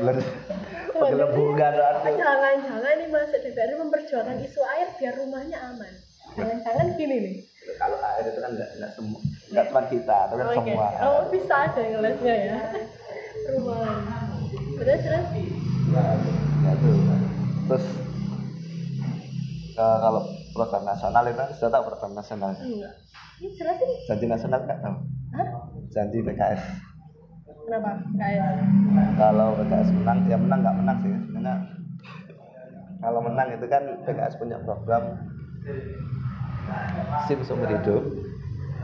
Beler 0.00 0.16
penggelembungan 0.88 1.74
arti 1.76 2.16
jangan-jangan 2.16 2.94
nih 2.96 3.08
masuk 3.12 3.40
DPR 3.44 3.76
memperjuangkan 3.76 4.40
isu 4.40 4.60
air 4.64 4.88
biar 4.96 5.14
rumahnya 5.20 5.58
aman. 5.60 5.92
Jangan-jangan 6.32 6.96
gini 6.96 7.16
nih. 7.20 7.36
Kalau 7.76 7.98
air 8.00 8.24
itu 8.24 8.40
kan 8.40 8.50
nggak 8.56 8.90
semua 8.96 9.20
nggak 9.46 9.64
cuma 9.70 9.82
kita 9.86 10.18
tapi 10.26 10.40
kan 10.42 10.48
Oke. 10.48 10.72
semua. 10.74 10.88
Oh 11.06 11.22
bisa 11.30 11.54
aja 11.68 11.80
ngelesnya 11.86 12.34
ya. 12.34 12.58
Rumahan. 13.54 14.26
Terus 14.80 15.00
terus. 15.04 15.26
ya 15.94 16.70
itu. 16.72 16.90
Terus 17.68 17.84
eh, 19.76 19.98
kalau 20.02 20.22
program 20.56 20.82
nasional 20.84 21.22
itu 21.22 21.36
kan 21.36 21.48
sudah 21.52 21.70
tahu 21.70 21.84
program 21.86 22.12
nasional 22.14 22.50
Enggak. 22.52 22.94
Ini 23.36 23.48
jelasin. 23.52 23.88
janji 24.06 24.26
nasional 24.26 24.58
nggak 24.60 24.78
tahu 24.80 24.96
Hah? 25.30 25.48
janji 25.88 26.18
PKS 26.20 26.62
Kenapa? 27.58 27.90
Kayak 28.14 28.50
kalau 29.16 29.48
PKS 29.56 29.88
menang 29.92 30.18
ya 30.24 30.36
menang 30.36 30.58
nggak 30.60 30.76
menang 30.76 30.96
sih 30.98 31.10
sebenarnya 31.10 31.54
kalau 32.96 33.20
menang 33.20 33.48
itu 33.52 33.66
kan 33.66 33.82
PKS 34.02 34.34
punya 34.36 34.56
program 34.58 35.02
SIM 37.26 37.40
seumur 37.42 37.68
hidup 37.68 38.02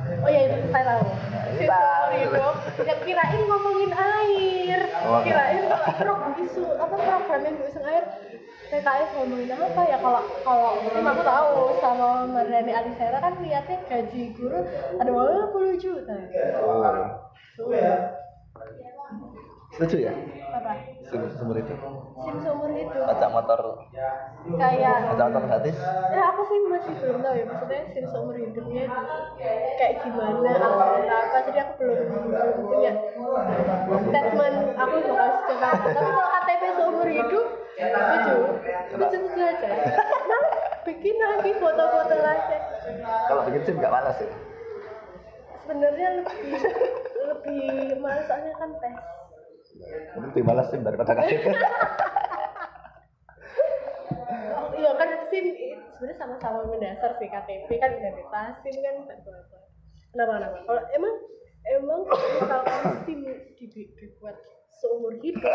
Oh 0.02 0.26
iya 0.26 0.50
itu 0.50 0.66
saya 0.68 0.82
tahu. 0.84 1.02
ini 1.46 1.62
Siswa 1.62 1.78
tahu. 1.78 2.06
hidup. 2.12 2.54
Ya, 2.82 2.94
kirain 2.98 3.40
ngomongin 3.40 3.90
air. 3.94 4.80
Oh, 5.00 5.22
enggak. 5.22 5.24
kirain 5.24 5.62
pro 5.94 6.12
isu 6.36 6.62
apa 6.74 6.94
program 6.98 7.40
yang 7.40 7.54
diusung 7.56 7.86
air. 7.86 8.04
PKS 8.72 9.10
ngomongin 9.20 9.52
apa 9.52 9.82
ya 9.84 10.00
kalau 10.00 10.24
kalau 10.40 10.80
SIM 10.80 11.04
aku 11.04 11.20
tahu 11.20 11.76
sama 11.76 12.24
Mardani 12.24 12.72
Alisera 12.72 13.20
kan 13.20 13.36
lihatnya 13.44 13.76
gaji 13.84 14.32
guru 14.32 14.64
ada 14.96 15.10
20 15.12 15.76
juta. 15.76 16.16
oh. 16.64 16.80
setuju 19.76 20.08
ya 20.08 20.12
Apa? 20.52 20.72
SIM 21.04 21.20
seumur 21.36 21.56
hidup 21.60 21.80
SIM 22.24 22.36
seumur 22.40 22.72
hidup. 22.72 23.04
pajak 23.12 23.28
motor 23.28 23.60
Kayak 24.56 24.96
pajak 25.12 25.26
motor 25.32 25.42
gratis 25.48 25.76
Ya 26.12 26.22
aku 26.32 26.40
sih 26.48 26.58
masih 26.68 26.92
belum 26.96 27.18
tahu 27.20 27.34
ya 27.36 27.44
maksudnya 27.48 27.80
SIM 27.92 28.04
seumur 28.08 28.36
hidupnya 28.40 28.84
kayak 29.76 30.00
gimana 30.00 30.48
alasannya 30.48 31.12
apa 31.12 31.38
jadi 31.44 31.58
aku 31.60 31.72
belum 31.76 31.96
belum 32.08 32.56
punya 32.72 32.92
statement 34.00 34.56
aku 34.80 34.96
bakal 35.04 35.28
coba 35.44 35.68
tapi 35.76 35.92
kalau 35.92 36.24
KTP 36.40 36.62
seumur 36.72 37.08
hidup 37.08 37.46
setuju 37.76 38.34
lucu-lucu 38.96 39.40
aja 39.40 39.68
males 40.28 40.54
bikin 40.82 41.14
lagi 41.14 41.50
foto-foto 41.56 42.16
lagi. 42.18 42.56
Kalau 43.30 43.42
bikin 43.48 43.62
SIM 43.64 43.76
nggak 43.78 43.92
malas 43.94 44.18
ya? 44.18 44.28
sebenarnya 45.62 46.08
lebih 46.20 46.58
lebih 47.22 47.66
males 48.02 48.26
soalnya 48.26 48.52
kan 48.58 48.70
tes 48.82 48.98
Lebih 50.18 50.42
malas 50.44 50.68
SIM 50.68 50.84
daripada 50.84 51.16
KTP. 51.16 51.48
oh, 54.52 54.68
iya 54.76 54.90
kan 54.98 55.08
sim 55.32 55.46
sebenarnya 55.96 56.18
sama-sama 56.18 56.66
mendasar 56.68 57.16
sih 57.16 57.30
KTP 57.30 57.70
kan 57.78 57.90
identitas 57.94 58.52
sim 58.66 58.74
kan 58.82 58.96
kenapa 60.12 60.32
kenapa? 60.36 60.58
Kalau 60.66 60.82
emang 60.92 61.14
emang 61.72 62.00
misalkan 62.10 62.80
sim 63.06 63.22
dibuat 63.56 64.36
seumur 64.82 65.14
hidup 65.22 65.46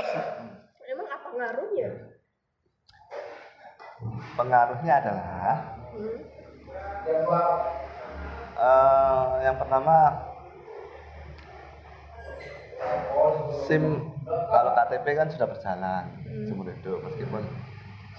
emang 0.88 1.08
apa 1.12 1.28
ngaruhnya 1.36 1.90
Pengaruhnya 4.38 4.94
adalah 5.02 5.52
hmm? 5.98 6.22
eh, 8.58 9.26
yang 9.44 9.58
pertama 9.58 9.96
SIM 13.66 13.84
kalau 14.28 14.72
KTP 14.78 15.06
kan 15.18 15.28
sudah 15.34 15.48
berjalan 15.50 16.04
seumur 16.46 16.70
hidup 16.70 17.02
meskipun 17.10 17.42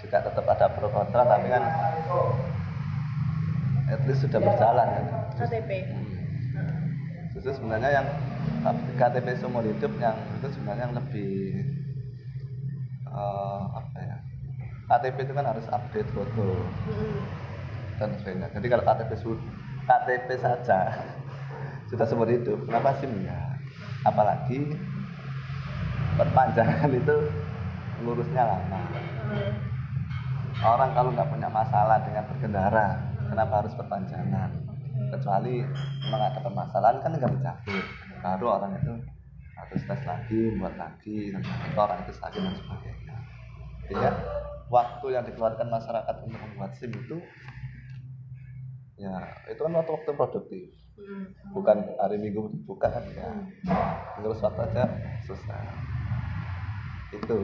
juga 0.02 0.18
tetap 0.26 0.44
ada 0.46 0.66
pro 0.74 0.90
kontra 0.90 1.22
tapi 1.24 1.46
kan 1.46 1.62
at 3.88 4.02
least 4.04 4.26
sudah 4.26 4.40
berjalan 4.42 4.86
kan. 4.86 5.04
KTP 5.40 5.70
Justru 7.38 7.54
sebenarnya 7.54 8.02
yang 8.02 8.06
KTP 8.98 9.38
seumur 9.38 9.62
hidup 9.62 9.94
yang 10.02 10.18
itu 10.42 10.48
sebenarnya 10.58 10.90
yang 10.90 10.96
lebih 10.98 11.62
eh, 13.18 13.62
apa 13.74 13.98
ya 13.98 14.16
KTP 14.88 15.16
itu 15.28 15.32
kan 15.34 15.46
harus 15.50 15.66
update 15.68 16.08
foto 16.14 16.48
Hmm. 16.88 17.18
dan 17.98 18.08
sebagainya. 18.16 18.48
Jadi 18.56 18.66
kalau 18.70 18.84
KTP 18.86 19.10
KTP 19.84 20.28
saja 20.38 20.78
sudah 21.90 22.06
seumur 22.06 22.30
hidup, 22.30 22.62
kenapa 22.64 22.96
SIM 22.96 23.12
ya? 23.26 23.36
Apalagi 24.06 24.72
perpanjangan 26.16 26.90
itu 27.04 27.16
ngurusnya 28.00 28.42
lama. 28.46 28.80
Hmm. 29.28 29.52
Orang 30.58 30.90
kalau 30.90 31.10
nggak 31.14 31.30
punya 31.30 31.46
masalah 31.46 32.02
dengan 32.02 32.24
berkendara, 32.26 32.86
kenapa 33.28 33.62
harus 33.62 33.74
perpanjangan? 33.78 34.50
Kecuali 35.08 35.62
memang 36.02 36.22
ada 36.26 36.40
permasalahan 36.42 36.98
kan 36.98 37.14
nggak 37.14 37.32
dicabut. 37.38 37.84
Baru 38.18 38.46
orang 38.58 38.74
itu 38.82 38.92
harus 39.54 39.82
tes 39.86 40.02
lagi, 40.02 40.40
buat 40.58 40.74
lagi, 40.74 41.30
dan 41.30 41.42
itu 41.42 41.78
orang 41.78 41.98
itu 42.02 42.12
sakit 42.18 42.40
dan 42.42 42.54
sebagainya. 42.58 43.07
Sehingga 43.88 44.12
waktu 44.68 45.06
yang 45.16 45.24
dikeluarkan 45.24 45.72
masyarakat 45.72 46.14
untuk 46.28 46.38
membuat 46.44 46.76
SIM 46.76 46.92
itu 46.92 47.16
ya 49.00 49.14
itu 49.48 49.60
kan 49.64 49.72
waktu-waktu 49.72 50.12
produktif. 50.12 50.64
Hmm. 50.98 51.30
bukan 51.54 51.94
hari 51.94 52.18
minggu 52.18 52.50
buka 52.66 52.90
kan 52.90 53.06
ya. 53.14 53.30
Terus 54.18 54.42
waktu 54.42 54.60
aja 54.66 54.84
susah 55.24 55.62
itu. 57.14 57.38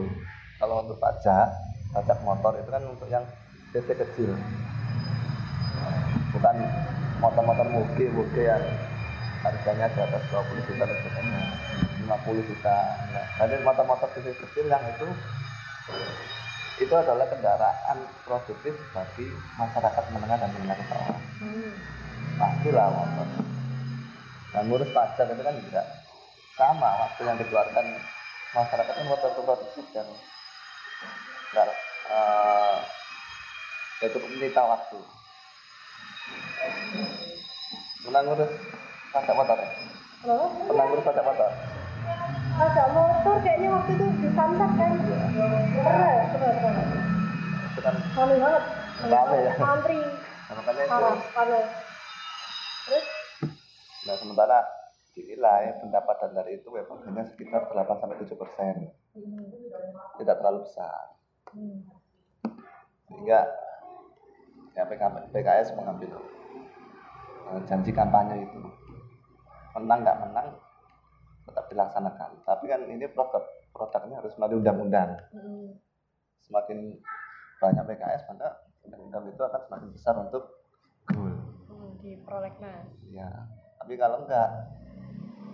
Kalau 0.59 0.83
untuk 0.83 0.99
pajak 0.99 1.49
pajak 1.95 2.19
motor 2.27 2.51
itu 2.59 2.69
kan 2.69 2.83
untuk 2.83 3.07
yang 3.07 3.23
cc 3.71 3.87
kecil. 3.95 4.35
Bukan 6.35 6.55
motor-motor 7.23 7.67
muge 7.71 8.11
muge 8.11 8.43
yang 8.43 8.63
harganya 9.39 9.87
di 9.87 9.99
atas 10.03 10.23
20 10.27 10.67
juta 10.67 10.83
dan 10.83 10.97
sebagainya 10.99 11.41
50 12.03 12.49
juta. 12.51 12.77
Nah, 13.15 13.25
jadi 13.39 13.63
motor-motor 13.63 14.09
cc 14.19 14.27
kecil 14.35 14.67
yang 14.67 14.83
itu 14.83 15.07
itu 16.75 16.91
adalah 16.91 17.23
kendaraan 17.31 17.97
produktif 18.27 18.75
bagi 18.91 19.31
masyarakat 19.55 20.03
menengah 20.11 20.35
dan 20.35 20.49
menengah 20.51 20.75
ke 20.75 20.85
bawah. 20.91 21.19
Hmm. 21.39 21.71
pastilah 22.35 22.87
motor 22.91 23.27
nah 24.51 24.61
ngurus 24.63 24.91
pajak 24.91 25.27
itu 25.31 25.43
kan 25.43 25.55
juga 25.55 25.81
sama 26.55 26.89
waktu 26.99 27.21
yang 27.27 27.37
dikeluarkan 27.39 27.85
masyarakat 28.55 28.91
kan 28.91 29.07
motor 29.07 29.31
produktif 29.35 29.85
dan 29.95 30.07
nggak 31.51 31.67
eh, 32.11 32.75
ya 34.03 34.07
cukup 34.11 34.27
menyita 34.27 34.63
waktu. 34.63 34.99
Pernah 38.03 38.21
ngurus 38.27 38.51
pajak 39.15 39.35
motor? 39.35 39.57
Ya? 39.59 39.67
Pernah 40.67 40.83
ngurus 40.87 41.07
pajak 41.07 41.23
motor 41.23 41.51
Pajak 42.55 42.87
motor 42.89 43.35
kayaknya 43.39 43.69
waktu 43.69 43.91
itu 43.93 44.05
di 44.17 44.29
Samsat 44.31 44.71
kan? 44.73 44.91
Pernah 44.95 46.09
ya? 46.09 46.23
Pernah, 46.31 46.51
pernah. 46.55 46.85
itu 47.65 47.79
kan 47.81 47.95
banget. 48.15 48.63
Rame 49.05 49.37
ya? 49.37 49.51
Antri, 49.59 49.97
nah, 50.47 50.53
makanya 50.55 50.81
itu 50.81 50.89
parah, 50.89 51.15
panas. 51.35 51.67
Terus? 52.85 53.05
nah 54.05 54.15
sementara 54.15 54.59
dinilai 55.11 55.81
pendapatan 55.81 56.31
dari 56.31 56.61
itu 56.61 56.69
web 56.69 56.85
hanya 56.85 57.25
sekitar 57.25 57.65
8 57.65 57.73
sampai 57.97 58.21
7 58.21 58.35
persen 58.35 58.75
Hmm. 59.11 59.47
tidak 60.19 60.37
terlalu 60.37 60.61
besar 60.61 61.15
Hmm. 61.49 61.87
sehingga 63.05 63.47
ya 64.71 64.83
PK- 64.83 65.31
PKS 65.31 65.71
mengambil 65.73 66.19
eh, 67.47 67.61
janji 67.65 67.89
kampanye 67.89 68.43
itu 68.43 68.59
menang 69.73 70.03
nggak 70.03 70.19
menang 70.19 70.47
tetap 71.45 71.65
dilaksanakan 71.67 72.31
tapi 72.41 72.65
kan 72.65 72.81
ini 72.83 73.05
produk 73.07 73.43
produknya 73.69 74.17
harus 74.17 74.33
melalui 74.35 74.59
undang-undang 74.59 75.09
Hmm. 75.29 75.77
semakin 76.41 76.97
banyak 77.57 77.83
PKS 77.87 78.21
maka 78.27 78.49
undang-undang 78.81 79.23
itu 79.27 79.39
akan 79.39 79.61
semakin 79.61 79.89
besar 79.91 80.15
untuk 80.19 80.43
goal 81.07 81.33
Hmm, 81.65 81.91
di 81.97 82.17
prolegnas. 82.19 82.85
ya 83.07 83.29
tapi 83.75 83.93
kalau 83.95 84.23
enggak 84.23 84.49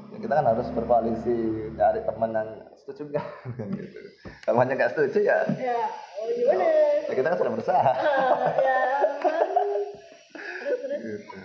ya 0.10 0.18
kita 0.18 0.34
kan 0.34 0.46
harus 0.46 0.68
berkoalisi 0.70 1.36
cari 1.74 2.00
teman 2.02 2.32
yang 2.32 2.50
setuju 2.76 3.02
enggak 3.08 3.28
kan 3.58 3.68
gitu 3.70 4.00
kalau 4.44 4.58
hanya 4.60 4.74
enggak 4.74 4.92
setuju 4.92 5.20
ya, 5.22 5.40
Ya, 5.54 5.80
oh 6.18 6.28
gimana? 6.30 6.64
ya 7.02 7.14
kita 7.14 7.28
kan 7.28 7.38
sudah 7.38 7.52
berusaha 7.52 7.92
Ah, 7.92 8.52
ya, 8.54 8.80
terus 10.60 10.78
terus. 10.80 11.00
gitu. 11.02 11.38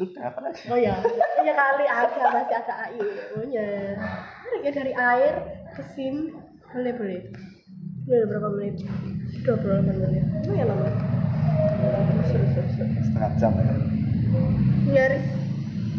Sudah 0.00 0.24
apa 0.32 0.38
lagi 0.40 0.62
Oh 0.72 0.78
ya, 0.80 0.96
ya 1.44 1.52
kali 1.52 1.84
aja 1.84 2.24
masih 2.32 2.56
ada 2.56 2.74
AI. 2.88 3.00
Oh 3.36 3.44
ya. 3.44 3.68
Dari 4.64 4.92
air 4.96 5.34
ke 5.76 5.82
SIM 5.92 6.40
boleh 6.72 6.92
boleh. 6.96 7.20
Boleh 8.08 8.24
berapa 8.24 8.48
menit? 8.56 8.76
28 9.44 10.00
menit. 10.00 10.24
Oh 10.48 10.54
ya 10.56 10.64
lama. 10.64 10.88
Setengah 12.24 13.32
jam 13.36 13.52
ya 13.60 13.74
Nyaris. 14.90 15.26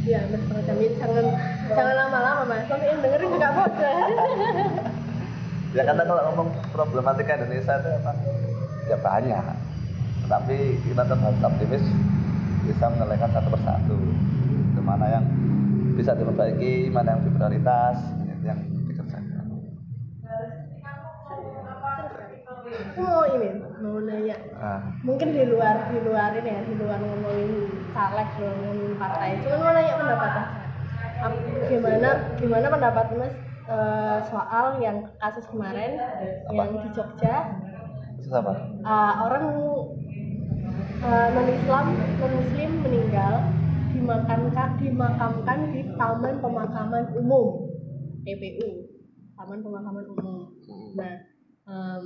Ya, 0.01 0.19
mas 0.33 0.41
setengah 0.41 0.63
jam. 0.65 0.75
Ya, 0.81 0.89
jangan 0.97 1.25
jangan 1.77 1.93
lama-lama 1.93 2.41
mas. 2.49 2.65
Nanti 2.65 2.85
yang 2.89 2.99
dengerin 3.05 3.29
juga 3.37 3.49
bosan. 3.53 4.09
ya 5.77 5.83
karena 5.87 6.03
kalau 6.03 6.21
ngomong 6.31 6.49
problematika 6.73 7.37
Indonesia 7.37 7.79
itu 7.79 7.89
apa 8.01 8.11
ya 8.91 8.97
banyak 8.99 9.45
tapi 10.27 10.79
kita 10.87 11.03
tetap 11.03 11.19
harus 11.19 11.39
optimis 11.43 11.83
bisa 12.71 12.87
menyelesaikan 12.87 13.29
satu 13.35 13.49
persatu. 13.51 13.97
Itu 14.71 14.81
mana 14.81 15.05
yang 15.11 15.25
bisa 15.99 16.15
diperbaiki 16.15 16.87
mana 16.87 17.19
yang 17.19 17.21
prioritas 17.27 17.97
yang 18.47 18.59
dikerjakan. 18.87 19.43
Aku 22.71 23.01
mau 23.03 23.27
ini, 23.27 23.49
mau 23.83 23.99
nanya. 23.99 24.37
nah, 24.55 24.79
Mungkin 25.03 25.35
di 25.35 25.43
luar 25.43 25.91
di 25.91 25.99
luar 25.99 26.31
ini 26.39 26.49
ya, 26.55 26.61
di 26.63 26.73
luar 26.79 26.99
ngomongin 27.03 27.51
caleg, 27.91 28.27
di 28.31 28.39
luar 28.39 28.55
ngomongin 28.55 28.93
partai. 28.95 29.29
Cuma 29.43 29.55
mau 29.59 29.71
nanya 29.75 29.93
pendapat 29.99 30.31
Gimana 31.69 32.09
gimana 32.39 32.67
pendapat 32.71 33.05
Mas? 33.13 33.35
Eh, 33.71 34.19
soal 34.27 34.81
yang 34.81 35.05
kasus 35.21 35.45
kemarin 35.51 36.01
yang 36.49 36.71
di 36.81 36.89
Jogja. 36.95 37.35
Apa? 38.31 38.53
Eh, 38.79 39.13
orang 39.27 39.43
non 41.01 41.47
Islam 41.49 41.85
non 41.97 42.31
Muslim 42.37 42.71
meninggal 42.85 43.33
dimakamkan 43.89 44.69
dimakamkan 44.77 45.59
di 45.73 45.81
Taman 45.97 46.35
Pemakaman 46.37 47.05
Umum 47.17 47.65
TPU 48.21 48.85
Taman 49.33 49.59
Pemakaman 49.65 50.05
Umum. 50.13 50.53
Nah, 50.93 51.15
em, 51.65 52.03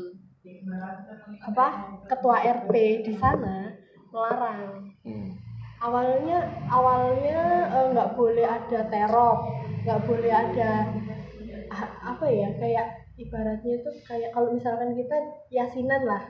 apa 1.44 1.66
ketua 2.08 2.38
RT 2.40 2.74
di 3.04 3.14
sana 3.18 3.76
melarang. 4.14 4.96
hmm. 5.04 5.30
Awalnya 5.76 6.40
awalnya 6.72 7.40
eh, 7.68 7.86
nggak 7.92 8.16
boleh 8.16 8.48
ada 8.48 8.80
teror, 8.88 9.38
nggak 9.84 10.02
boleh 10.08 10.32
ada 10.32 10.88
a- 11.68 11.96
apa 12.16 12.26
ya 12.32 12.48
kayak 12.56 12.88
ibaratnya 13.20 13.74
itu 13.84 13.90
kayak 14.08 14.32
kalau 14.32 14.56
misalkan 14.56 14.96
kita 14.96 15.18
yasinan 15.52 16.08
lah 16.08 16.24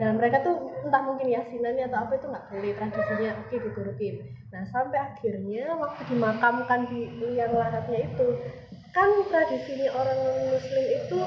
dan 0.00 0.16
mereka 0.16 0.42
tuh 0.42 0.56
entah 0.82 1.02
mungkin 1.04 1.28
yasinannya 1.28 1.92
atau 1.92 1.98
apa 2.08 2.12
itu 2.16 2.26
nggak 2.26 2.44
boleh 2.50 2.72
tradisinya 2.74 3.30
oke 3.38 3.54
diturutin. 3.54 4.14
Nah 4.50 4.62
sampai 4.66 4.98
akhirnya 4.98 5.76
waktu 5.76 6.02
dimakamkan 6.10 6.80
di 6.90 7.00
liang 7.20 7.54
lahatnya 7.54 8.08
itu 8.08 8.26
kan 8.90 9.10
tradisinya 9.30 9.88
orang 9.94 10.18
muslim 10.50 10.84
itu 10.90 11.18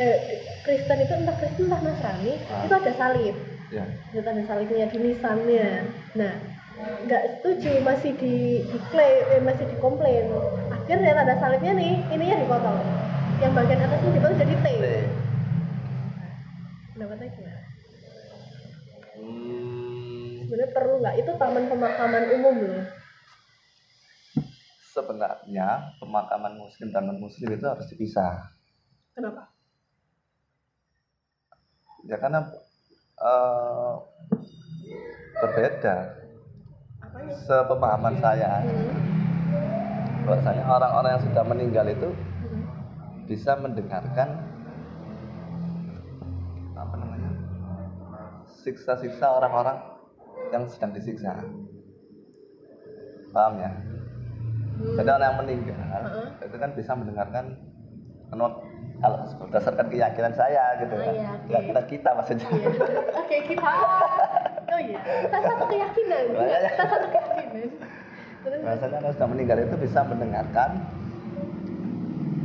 eh, 0.00 0.16
Kristen 0.64 0.98
itu 1.04 1.12
entah 1.12 1.36
Kristen 1.36 1.68
entah 1.68 1.82
Nasrani 1.84 2.32
Ah. 2.48 2.64
itu 2.64 2.74
ada 2.74 2.92
salib. 2.96 3.36
Ya. 3.68 3.84
Itu 4.14 4.24
ada 4.24 4.42
salibnya 4.46 4.86
di 4.88 4.98
nisannya. 5.02 5.66
Nah 6.16 6.32
nggak 6.82 7.22
setuju 7.38 7.82
masih 7.84 8.16
di 8.16 8.64
diklaim 8.70 9.36
eh, 9.36 9.42
masih 9.44 9.64
dikomplain. 9.68 10.32
Akhirnya 10.72 11.12
tanda 11.12 11.34
salibnya 11.36 11.72
nih 11.76 12.00
ininya 12.08 12.36
dipotong. 12.40 12.80
Yang 13.42 13.52
bagian 13.58 13.84
atasnya 13.84 14.10
dipotong 14.14 14.38
jadi 14.38 14.54
T. 14.54 14.66
T. 14.70 14.96
pendapatnya 16.92 17.28
gimana 17.34 17.60
Hmm, 19.22 20.41
sebenarnya 20.52 20.76
perlu 20.76 20.94
nggak? 21.00 21.16
Itu 21.16 21.30
taman 21.40 21.64
pemakaman 21.64 22.24
umum 22.36 22.56
loh. 22.60 22.84
Sebenarnya 24.92 25.96
pemakaman 25.96 26.60
muslim 26.60 26.92
dan 26.92 27.08
non 27.08 27.16
muslim 27.16 27.56
itu 27.56 27.64
harus 27.64 27.88
dipisah. 27.88 28.52
Kenapa? 29.16 29.48
Ya 32.04 32.20
karena 32.20 32.52
eh, 33.16 33.94
berbeda. 35.40 35.96
Apanya? 37.00 37.32
Sepemahaman 37.48 38.14
saya. 38.20 38.60
Hmm. 38.60 39.08
bahwasanya 40.22 40.64
orang-orang 40.70 41.10
yang 41.18 41.24
sudah 41.26 41.44
meninggal 41.50 41.86
itu 41.90 42.08
Hmm. 42.14 42.62
bisa 43.26 43.58
mendengarkan 43.58 44.38
apa 46.78 46.94
namanya 46.94 47.30
siksa-siksa 48.62 49.26
orang-orang 49.34 49.91
yang 50.52 50.68
sedang 50.68 50.92
disiksa 50.92 51.32
paham 53.30 53.56
ya 53.58 53.72
Hmm. 54.72 54.96
jadi 54.96 55.10
orang 55.10 55.26
yang 55.26 55.38
meninggal 55.38 55.78
Heeh. 55.78 56.26
itu 56.42 56.56
kan 56.56 56.70
bisa 56.72 56.92
mendengarkan 56.92 57.44
menurut 58.28 58.56
kalau 58.98 59.18
berdasarkan 59.38 59.86
keyakinan 59.86 60.32
saya 60.32 60.74
gitu 60.76 60.90
Oh, 60.90 60.98
kan 60.98 61.12
iya, 61.12 61.30
oke. 61.30 61.44
keyakinan 61.46 61.84
kita 61.86 62.10
maksudnya 62.12 62.48
Iya. 62.48 62.68
Oke 63.14 63.36
kita. 63.46 63.70
Oh 64.64 64.80
iya. 64.80 64.98
Kita 64.98 65.38
satu 65.38 65.64
keyakinan. 65.66 66.24
Kita 66.32 66.84
satu 66.88 67.06
keyakinan. 67.06 67.68
Rasanya 68.64 68.96
orang 68.96 69.12
sudah 69.12 69.28
meninggal 69.28 69.58
itu 69.60 69.76
bisa 69.78 70.00
mendengarkan 70.02 70.70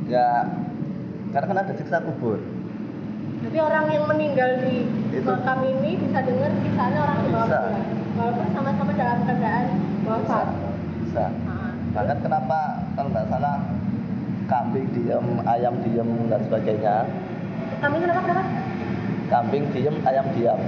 ya 0.05 0.27
karena 1.29 1.47
kan 1.47 1.57
ada 1.59 1.73
siksa 1.73 1.97
kubur 1.99 2.37
jadi 3.39 3.57
orang 3.59 3.85
yang 3.87 4.05
meninggal 4.05 4.49
di 4.61 4.87
Itu. 5.11 5.23
makam 5.23 5.59
ini 5.63 5.99
bisa 5.99 6.19
dengar 6.21 6.51
siksaannya 6.53 6.99
orang 6.99 7.17
di 7.17 7.29
bawah 7.29 7.45
Bisa. 7.45 7.59
Walaupun 8.17 8.47
sama-sama 8.49 8.91
dalam 8.93 9.19
keadaan 9.23 9.65
bisa 10.01 10.09
wafat. 10.09 10.47
bisa 11.05 11.25
Nah, 11.47 11.71
bahkan 11.93 12.17
kenapa 12.19 12.59
kalau 12.93 13.09
nggak 13.09 13.27
salah 13.29 13.55
kambing 14.45 14.87
diem 14.91 15.27
ayam 15.45 15.75
diem 15.81 16.09
dan 16.27 16.39
sebagainya 16.45 16.95
kami 17.77 17.95
kenapa 17.99 18.21
kenapa? 18.23 18.43
kambing 19.27 19.65
diem 19.71 19.95
ayam 20.03 20.27
diam 20.33 20.61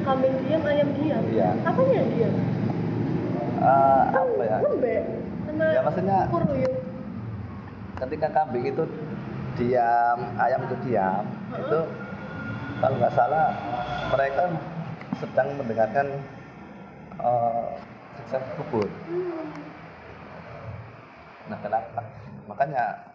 Kambing 0.00 0.32
diam, 0.40 0.64
ayam 0.64 0.88
diam. 0.96 1.22
Iya. 1.28 1.50
Apanya 1.60 1.92
yang 2.00 2.08
diam? 2.08 2.34
Eh, 3.60 4.04
apa 4.16 4.42
ya 4.42 4.56
Lembek 4.64 5.02
sama 5.44 5.64
ya 5.68 5.80
maksudnya 5.84 6.18
kuruyuk. 6.32 6.74
ketika 8.00 8.28
kambing 8.32 8.64
itu 8.64 8.82
diam 9.60 10.18
ayam 10.40 10.60
itu 10.64 10.76
diam 10.88 11.24
Heeh. 11.52 11.60
itu 11.60 11.80
kalau 12.80 12.94
nggak 12.96 13.12
salah 13.12 13.52
mereka 14.08 14.42
sedang 15.20 15.48
mendengarkan 15.60 16.06
eh, 17.20 17.68
siksa 18.16 18.38
kubur 18.56 18.88
Hmm. 19.04 19.52
Nah, 21.50 21.58
kenapa? 21.58 22.00
Makanya 22.46 23.10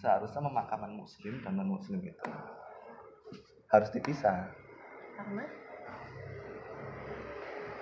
seharusnya 0.00 0.40
pemakaman 0.40 0.96
muslim 0.96 1.36
dan 1.44 1.52
non 1.54 1.68
muslim 1.68 2.00
itu 2.00 2.24
harus 3.68 3.88
dipisah. 3.92 4.56
Karena 5.14 5.44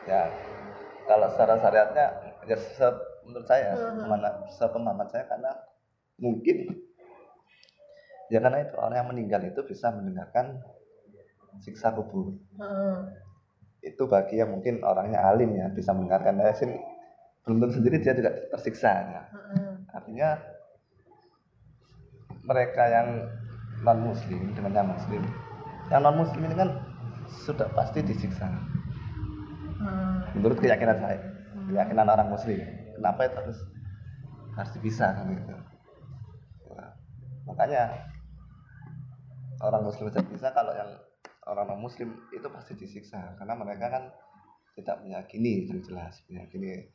Ya, 0.02 0.34
kalau 1.06 1.30
secara 1.30 1.54
syariatnya 1.62 2.06
ya 2.42 2.56
se- 2.58 3.02
menurut 3.22 3.46
saya 3.46 3.78
Mhm. 3.78 4.10
mana 4.10 4.42
sepemahaman 4.50 5.06
saya 5.06 5.30
karena 5.30 5.54
mungkin 6.18 6.74
ya 8.26 8.42
karena 8.42 8.66
itu 8.66 8.74
orang 8.74 8.96
yang 8.98 9.08
meninggal 9.14 9.42
itu 9.46 9.62
bisa 9.62 9.94
mendengarkan 9.94 10.58
siksa 11.62 11.94
kubur. 11.94 12.34
Heeh. 12.58 13.21
Itu 13.82 14.06
bagi 14.06 14.38
yang 14.38 14.54
mungkin 14.54 14.80
orangnya 14.86 15.26
alim 15.26 15.58
ya 15.58 15.66
bisa 15.74 15.90
mendengarkan. 15.92 16.38
Sih 16.54 16.70
belum 17.42 17.58
tentu 17.58 17.82
sendiri 17.82 17.98
dia 17.98 18.14
tidak 18.14 18.48
tersiksa. 18.54 18.90
Ya. 18.90 19.22
Artinya 19.92 20.38
mereka 22.42 22.82
yang 22.90 23.08
non 23.82 23.98
muslim 24.02 24.54
dengan 24.54 24.72
yang 24.74 24.88
muslim 24.90 25.22
yang 25.90 26.00
non 26.02 26.16
muslim 26.18 26.42
ini 26.46 26.54
kan 26.54 26.70
sudah 27.46 27.66
pasti 27.74 28.02
disiksa 28.02 28.46
Heeh. 28.46 30.14
menurut 30.38 30.58
keyakinan 30.58 30.98
saya 30.98 31.18
keyakinan 31.70 32.06
orang 32.06 32.28
muslim 32.30 32.58
kenapa 32.98 33.26
itu 33.26 33.36
harus 33.38 33.58
harus 34.58 34.72
dipisah 34.78 35.10
kan 35.16 35.26
gitu 35.34 35.54
Nah, 36.72 36.88
makanya 37.44 38.08
orang 39.60 39.84
muslim 39.84 40.08
saja 40.08 40.24
bisa 40.24 40.48
kalau 40.56 40.72
yang 40.72 40.88
orang 41.46 41.74
non 41.74 41.80
muslim 41.82 42.14
itu 42.30 42.46
pasti 42.46 42.78
disiksa 42.78 43.34
karena 43.34 43.58
mereka 43.58 43.90
kan 43.90 44.04
tidak 44.78 45.02
meyakini 45.02 45.66
yang 45.68 45.82
jelas 45.82 46.22
meyakini 46.30 46.86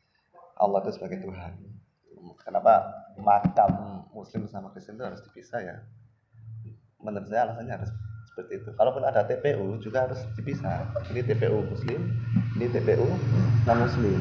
Allah 0.58 0.82
itu 0.82 0.92
sebagai 0.98 1.22
Tuhan. 1.22 1.54
Kenapa 2.42 2.82
makam 3.22 4.04
muslim 4.10 4.50
sama 4.50 4.74
Kristen 4.74 4.98
itu 4.98 5.06
harus 5.06 5.22
dipisah 5.22 5.62
ya? 5.62 5.78
Menurut 6.98 7.30
saya 7.30 7.46
alasannya 7.46 7.78
harus 7.78 7.92
seperti 8.34 8.66
itu. 8.66 8.70
Kalaupun 8.74 9.06
ada 9.06 9.22
TPU 9.22 9.78
juga 9.78 10.10
harus 10.10 10.18
dipisah. 10.34 10.90
Ini 11.14 11.22
TPU 11.30 11.62
muslim 11.70 12.10
ini 12.58 12.66
TPU 12.74 13.06
non 13.70 13.78
muslim. 13.86 14.18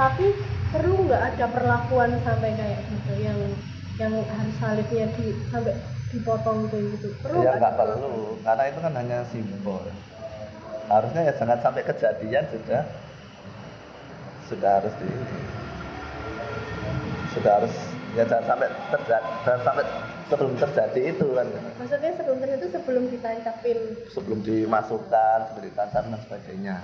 Tapi 0.00 0.26
perlu 0.72 1.04
nggak 1.04 1.22
ada 1.36 1.46
perlakuan 1.52 2.16
sampai 2.24 2.56
kayak 2.56 2.80
gitu 2.88 3.12
yang 3.20 3.38
yang 4.00 4.14
harus 4.24 4.56
salibnya 4.56 5.10
di 5.20 5.36
sampai 5.52 5.76
dipotong 6.12 6.68
kayak 6.72 6.84
gitu. 6.96 7.08
Perlu 7.20 7.44
ya 7.44 7.52
nggak 7.56 7.74
perlu. 7.76 8.40
Karena 8.42 8.62
itu 8.68 8.78
kan 8.80 8.92
hanya 8.96 9.18
simbol. 9.28 9.84
Harusnya 10.88 11.20
ya 11.28 11.32
jangan 11.36 11.58
sampai 11.60 11.82
kejadian 11.84 12.44
sudah 12.48 12.82
sudah 14.48 14.70
harus 14.80 14.94
di 14.96 15.08
sudah 17.36 17.52
harus 17.60 17.74
ya 18.16 18.24
jangan 18.24 18.44
sampai 18.48 18.68
terjadi 18.88 19.28
jangan 19.44 19.60
sampai 19.60 19.84
sebelum 20.32 20.52
terjadi 20.56 21.00
itu 21.12 21.26
kan. 21.36 21.46
Maksudnya 21.76 22.10
sebelum 22.16 22.38
itu 22.40 22.66
sebelum 22.72 23.04
ditancapin 23.12 23.78
sebelum 24.08 24.38
dimasukkan 24.40 25.38
sebelum 25.52 25.64
ditancapkan 25.68 26.12
dan 26.16 26.20
sebagainya. 26.24 26.76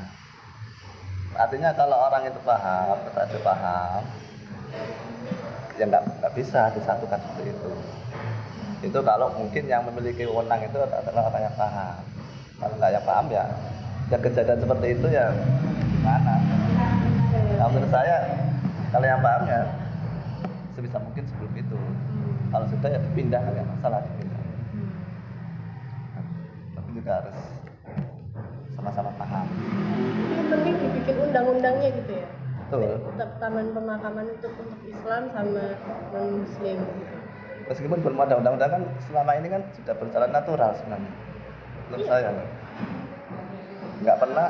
Artinya 1.34 1.74
kalau 1.74 1.98
orang 1.98 2.30
itu 2.30 2.38
paham 2.44 2.98
ada 3.10 3.38
paham 3.42 4.02
ya 5.74 5.84
nggak 5.90 6.02
nggak 6.22 6.32
bisa 6.38 6.70
disatukan 6.78 7.18
seperti 7.18 7.50
itu 7.50 7.72
itu 8.84 8.98
kalau 9.00 9.32
mungkin 9.32 9.64
yang 9.64 9.82
memiliki 9.88 10.28
wewenang 10.28 10.60
itu 10.60 10.76
adalah 10.76 11.32
orang 11.32 11.42
yang 11.48 11.56
paham. 11.56 11.96
Kalau 12.60 12.74
nggak 12.76 12.92
yang 12.92 13.06
paham 13.08 13.26
ya 13.32 13.44
ya 14.12 14.18
kejadian 14.20 14.58
seperti 14.60 14.86
itu 15.00 15.06
ya 15.08 15.26
gimana? 15.88 16.34
Nah, 17.56 17.66
menurut 17.72 17.90
saya 17.90 18.16
kalau 18.92 19.06
yang 19.08 19.24
paham 19.24 19.42
ya 19.48 19.60
sebisa 20.76 20.98
mungkin 21.00 21.24
sebelum 21.24 21.52
itu. 21.56 21.78
Kalau 22.52 22.66
sudah 22.70 22.88
ya 22.92 23.00
dipindah 23.00 23.40
nggak 23.40 23.66
masalah 23.66 23.98
dipindah. 24.04 24.42
Tapi 26.76 26.88
juga 26.92 27.12
harus 27.24 27.38
sama-sama 28.76 29.10
paham. 29.16 29.46
Yang 30.36 30.46
penting 30.52 30.74
dibikin 30.78 31.16
undang-undangnya 31.24 31.88
gitu 32.04 32.12
ya. 32.20 32.28
Betul. 32.68 32.96
Taman 33.40 33.66
pemakaman 33.72 34.26
itu 34.28 34.48
untuk 34.50 34.80
Islam 34.88 35.22
sama 35.32 35.64
non 36.12 36.28
Muslim 36.44 36.78
gitu. 36.80 37.23
Meskipun 37.68 37.98
belum 38.00 38.18
ada 38.24 38.34
undang-undang 38.40 38.70
kan 38.80 38.82
selama 39.08 39.32
ini 39.40 39.48
kan 39.52 39.62
sudah 39.76 39.94
berjalan 39.96 40.30
natural 40.30 40.70
sebenarnya. 40.76 41.12
Menurut 41.88 42.06
saya. 42.08 42.28
Nggak 44.04 44.16
pernah 44.20 44.46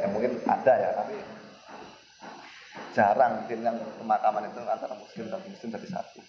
ya 0.00 0.06
mungkin 0.08 0.32
ada 0.48 0.72
ya 0.78 0.90
tapi 0.96 1.16
jarang 2.90 3.32
mungkin 3.44 3.58
yang 3.62 3.76
pemakaman 4.00 4.48
itu 4.48 4.60
antara 4.64 4.94
muslim 4.96 5.24
dan 5.28 5.40
muslim 5.44 5.68
jadi 5.70 5.88
satu. 5.90 6.20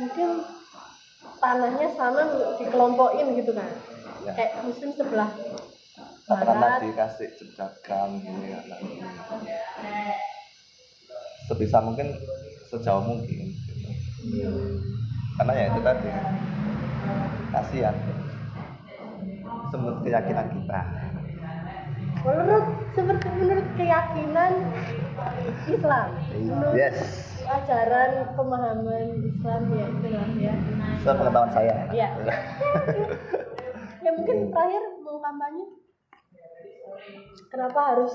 Mungkin 0.00 0.28
tanahnya 1.40 1.88
sama 1.94 2.22
dikelompokin 2.56 3.26
gitu 3.36 3.52
kan? 3.52 3.68
Ya. 4.24 4.32
Kayak 4.36 4.52
Muslim 4.68 4.90
sebelah 4.92 5.30
barat. 6.28 6.78
dikasih 6.84 7.28
jejakan 7.40 8.22
gini 8.22 8.54
ya 8.54 8.60
sebisa 11.50 11.82
mungkin 11.82 12.14
sejauh 12.70 13.02
mungkin. 13.02 13.50
Karena 15.40 15.52
ya 15.56 15.64
itu 15.72 15.80
tadi. 15.80 16.08
Kasihan. 17.50 17.96
Menurut 19.72 19.98
keyakinan 20.04 20.46
kita. 20.52 20.80
Menurut 22.20 22.66
seperti 22.92 23.28
menurut 23.32 23.68
keyakinan 23.80 24.52
Islam. 25.64 26.08
Menurut 26.36 26.76
yes. 26.76 26.96
ajaran 27.48 28.36
pemahaman 28.36 29.04
Islam 29.24 29.60
ya 29.72 29.84
itulah 29.88 30.26
ya. 30.36 30.54
Sepengetahuan 31.00 31.50
saya. 31.56 31.76
Iya. 31.88 32.08
ya 34.04 34.10
mungkin 34.12 34.36
terakhir 34.52 34.84
mau 35.00 35.18
kampanye? 35.24 35.64
Kenapa 37.48 37.80
harus 37.96 38.12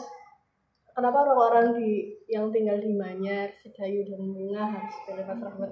kenapa 0.96 1.28
orang-orang 1.28 1.76
di 1.76 2.16
yang 2.32 2.50
tinggal 2.56 2.80
di 2.80 2.96
Manyar, 2.96 3.52
Sedayu 3.60 4.08
dan 4.08 4.24
Bunga 4.24 4.64
harus 4.72 4.96
pilih 5.04 5.26
Mas 5.28 5.42
Rahmat 5.44 5.72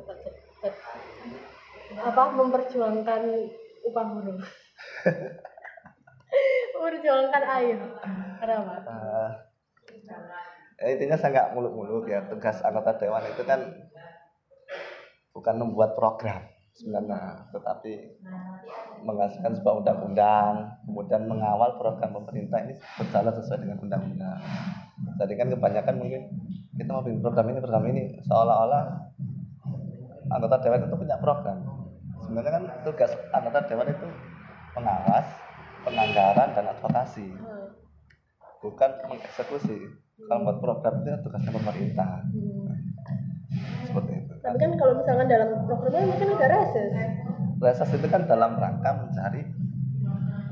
apa 1.93 2.23
memperjuangkan 2.33 3.21
upah 3.85 4.05
buruh 4.11 4.39
memperjuangkan 6.73 7.43
air. 7.61 7.77
Kenapa 8.41 8.73
Eh, 8.83 9.29
ya 10.83 10.87
intinya 10.97 11.15
saya 11.15 11.31
nggak 11.31 11.49
muluk-muluk 11.55 12.09
ya. 12.09 12.25
Tugas 12.27 12.59
anggota 12.65 12.97
dewan 12.97 13.23
itu 13.29 13.43
kan 13.45 13.61
bukan 15.31 15.55
membuat 15.57 15.95
program 15.95 16.52
sebenarnya 16.73 17.49
tetapi 17.53 18.17
menghasilkan 19.05 19.53
sebuah 19.61 19.85
undang-undang 19.85 20.73
kemudian 20.89 21.29
mengawal 21.29 21.77
program 21.77 22.17
pemerintah 22.17 22.65
ini 22.65 22.73
berjalan 22.97 23.33
sesuai 23.37 23.61
dengan 23.61 23.77
undang-undang. 23.85 24.39
Jadi 25.21 25.33
kan 25.37 25.47
kebanyakan 25.53 25.95
mungkin 26.01 26.21
kita 26.73 26.89
mau 26.89 27.05
bikin 27.05 27.21
program 27.21 27.45
ini 27.53 27.59
program 27.61 27.85
ini 27.93 28.03
seolah-olah 28.25 28.83
anggota 30.33 30.55
dewan 30.65 30.81
itu 30.89 30.95
punya 30.97 31.17
program. 31.21 31.57
Sebenarnya 32.25 32.51
kan 32.57 32.63
tugas 32.81 33.11
anggota 33.29 33.59
dewan 33.69 33.87
itu 33.93 34.07
pengawas 34.73 35.27
penganggaran 35.85 36.49
dan 36.57 36.65
advokasi. 36.73 37.27
Bukan 38.63 38.91
mengeksekusi. 39.11 39.77
Kalau 40.23 40.45
buat 40.47 40.57
program 40.63 41.03
itu 41.03 41.19
tugasnya 41.21 41.51
pemerintah. 41.51 42.23
Seperti 43.85 44.12
tapi 44.43 44.59
kan 44.59 44.71
kalau 44.75 44.93
misalkan 44.99 45.31
dalam 45.31 45.49
programnya 45.63 46.03
mungkin 46.03 46.35
ada 46.35 46.47
reses. 46.51 46.91
Reses 47.63 47.89
itu 47.95 48.07
kan 48.11 48.27
dalam 48.27 48.59
rangka 48.59 48.91
mencari 48.91 49.41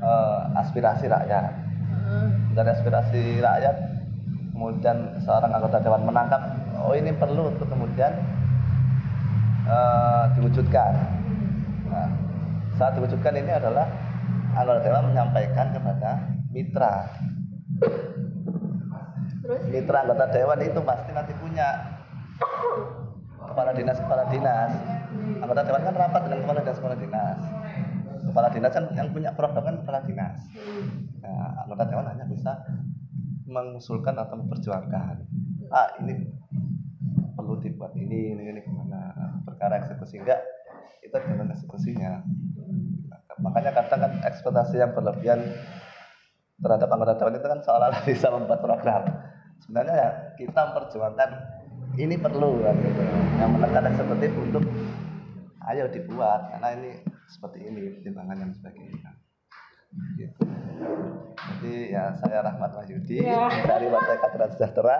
eh, 0.00 0.40
aspirasi 0.56 1.06
rakyat. 1.12 1.60
Hmm. 2.02 2.50
dari 2.52 2.68
aspirasi 2.76 3.40
rakyat 3.40 3.76
kemudian 4.52 5.16
seorang 5.22 5.54
anggota 5.54 5.80
dewan 5.80 6.02
menangkap 6.02 6.42
oh 6.82 6.92
ini 6.92 7.14
perlu 7.14 7.52
untuk 7.52 7.68
kemudian 7.68 8.16
eh, 9.68 10.24
diwujudkan. 10.40 10.92
Nah, 11.92 12.08
saat 12.80 12.96
diwujudkan 12.96 13.36
ini 13.36 13.52
adalah 13.52 13.86
anggota 14.56 14.80
dewan 14.88 15.12
menyampaikan 15.12 15.68
kepada 15.76 16.10
mitra. 16.48 17.12
Terus? 19.44 19.62
Mitra 19.68 19.98
anggota 20.08 20.24
dewan 20.32 20.60
itu 20.64 20.80
pasti 20.80 21.10
nanti 21.12 21.32
punya 21.36 21.68
kepala 23.48 23.70
dinas 23.74 23.98
kepala 23.98 24.24
dinas. 24.30 24.72
Anggota 25.42 25.62
dewan 25.66 25.82
kan 25.82 25.94
rapat 25.96 26.20
dengan 26.26 26.40
kepala 26.46 26.58
dinas 26.62 26.78
kepala 26.78 26.96
dinas. 26.96 27.40
Kepala 28.22 28.48
dinas 28.54 28.72
kan 28.72 28.84
yang 28.94 29.08
punya 29.10 29.30
program 29.34 29.64
kan 29.66 29.76
kepala 29.82 30.00
dinas. 30.06 30.38
Nah, 31.22 31.66
anggota 31.66 31.84
dewan 31.90 32.06
hanya 32.10 32.24
bisa 32.26 32.52
mengusulkan 33.46 34.14
atau 34.16 34.38
memperjuangkan. 34.38 35.16
Ah 35.72 35.88
ini 36.00 36.24
perlu 37.34 37.58
dibuat 37.58 37.92
ini 37.98 38.36
ini 38.36 38.42
ini 38.52 38.60
gimana? 38.62 39.12
Perkara 39.44 39.82
eksekusi. 39.82 40.22
Enggak 40.22 40.40
itu 41.02 41.16
dengan 41.16 41.52
eksekusinya. 41.52 42.22
Makanya 43.42 43.74
kadang 43.74 44.00
kan 44.06 44.12
ekspektasi 44.22 44.78
yang 44.78 44.92
berlebihan 44.94 45.40
terhadap 46.62 46.88
anggota 46.94 47.18
dewan 47.18 47.34
itu 47.36 47.48
kan 47.48 47.60
seolah-olah 47.60 48.02
bisa 48.08 48.26
membuat 48.30 48.60
program. 48.62 49.02
Sebenarnya 49.62 49.94
ya 49.94 50.10
kita 50.38 50.60
memperjuangkan 50.72 51.30
ini 51.98 52.16
perlu 52.16 52.62
kan 52.62 52.74
gitu. 52.80 53.02
Yang 53.36 53.50
menekan 53.58 53.84
eksekutif 53.92 54.32
untuk 54.36 54.64
ayo 55.68 55.84
dibuat 55.90 56.40
karena 56.56 56.68
ini 56.78 56.90
seperti 57.28 57.58
ini 57.64 57.80
pertimbangan 57.98 58.36
dan 58.46 58.50
sebagainya. 58.52 59.10
Gitu. 60.16 60.40
jadi 61.60 61.74
ya 61.92 62.04
saya 62.16 62.48
Rahmat 62.48 62.72
Wahyudi 62.72 63.20
Ya. 63.20 63.44
dari 63.68 63.92
Partai 63.92 64.16
Keadilan 64.18 64.50
Sejahtera. 64.56 64.98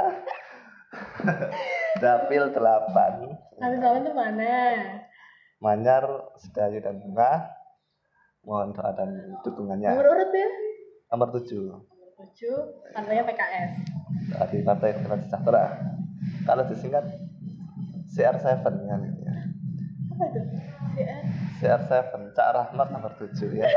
Dapil 2.04 2.52
8 2.52 2.60
habis 2.92 3.80
lawan 3.80 4.04
itu 4.04 4.12
mana? 4.12 4.56
Manyar, 5.64 6.04
Sedayu 6.36 6.84
dan 6.84 7.00
Bunga. 7.00 7.56
Mohon 8.44 8.74
doa 8.76 8.90
dan 8.92 9.10
dukungannya. 9.40 9.96
Nomor 9.96 10.08
urut 10.12 10.30
ya? 10.34 10.48
Nomor 11.08 11.28
7 11.40 11.92
tujuh 12.22 12.54
partainya 12.94 13.26
PKS 13.26 13.70
dari 14.30 14.58
Partai 14.62 14.94
Keadilan 14.94 15.20
Sejahtera 15.26 15.64
kalau 16.44 16.62
disingkat 16.66 17.04
CR7 18.12 18.66
kan 18.66 18.98
gitu 19.08 19.20
ya. 19.24 19.34
Apa 20.12 20.24
itu? 20.28 20.40
CR 21.62 21.80
CR7 21.88 22.12
Cak 22.36 22.48
Rahmat 22.52 22.88
nomor 22.92 23.12
7 23.16 23.32
ya. 23.56 23.68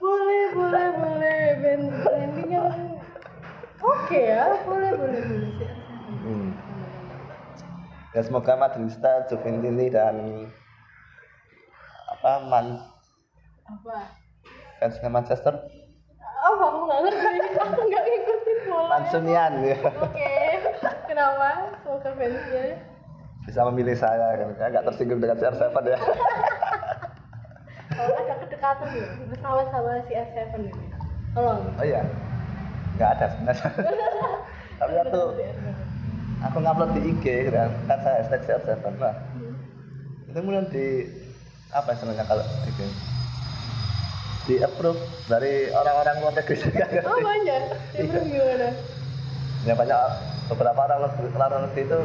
Boleh 0.00 0.44
boleh 0.56 0.86
boleh. 0.96 1.40
Band 1.60 1.84
branding 2.00 2.48
yang 2.56 2.72
oke 3.84 4.16
ya. 4.16 4.56
Boleh 4.64 4.90
boleh 4.96 5.20
boleh. 5.20 5.50
CR 5.60 6.24
hmm. 6.24 6.50
ya 8.16 8.20
semoga 8.24 8.56
Madrista, 8.56 9.28
Juventini 9.28 9.92
dan 9.92 10.48
apa 12.10 12.32
Man 12.48 12.66
apa? 13.68 13.96
fansnya 14.80 15.08
Manchester? 15.12 15.54
Apa 16.40 16.62
aku 16.64 16.78
nggak 16.88 17.00
ngerti. 17.04 17.36
Aku 17.60 17.80
nggak 17.86 17.99
bola 19.00 19.08
Mansunian 19.08 19.52
ya. 19.64 19.76
Oke. 19.80 20.32
Kenapa? 21.08 21.48
Semoga 21.82 22.10
fansnya. 22.14 22.64
Bisa 23.48 23.60
memilih 23.72 23.96
saya 23.96 24.36
kan 24.36 24.52
saya 24.60 24.68
nggak 24.68 24.84
tersinggung 24.92 25.20
dengan 25.24 25.36
CR7 25.40 25.76
ya. 25.88 25.98
Kalau 27.90 28.14
ada 28.14 28.34
kedekatan 28.46 28.88
ya 28.94 29.08
bersama 29.26 29.62
sama 29.72 29.90
si 30.06 30.12
R7 30.12 30.38
ini. 30.60 30.72
Tolong 31.32 31.60
oh 31.80 31.84
iya. 31.84 32.04
Nggak 33.00 33.10
ada 33.16 33.26
sebenarnya. 33.32 33.68
Tapi 34.80 34.92
waktu 34.96 35.20
aku 36.40 36.56
ngupload 36.60 36.90
di 36.96 37.00
IG 37.16 37.24
kan 37.52 37.70
kan 37.88 37.98
saya 38.04 38.14
hashtag 38.22 38.40
CR7 38.44 38.96
nah 39.00 39.14
itu 40.30 40.38
kemudian 40.38 40.66
di 40.70 40.86
apa 41.74 41.90
istilahnya 41.90 42.22
kalau 42.22 42.44
di 42.64 42.70
di 44.50 44.58
approve 44.58 44.98
dari 45.30 45.70
orang-orang 45.70 46.26
luar 46.26 46.34
negeri 46.34 46.58
juga. 46.58 46.82
Oh 47.06 47.22
banyak. 47.22 47.62
Ya 47.94 48.02
belum 48.02 48.26
gimana? 48.26 48.68
Ya 49.62 49.74
banyak 49.78 50.00
beberapa 50.50 50.80
orang 50.90 50.98
luar- 51.06 51.62
negeri 51.70 51.82
itu 51.86 52.00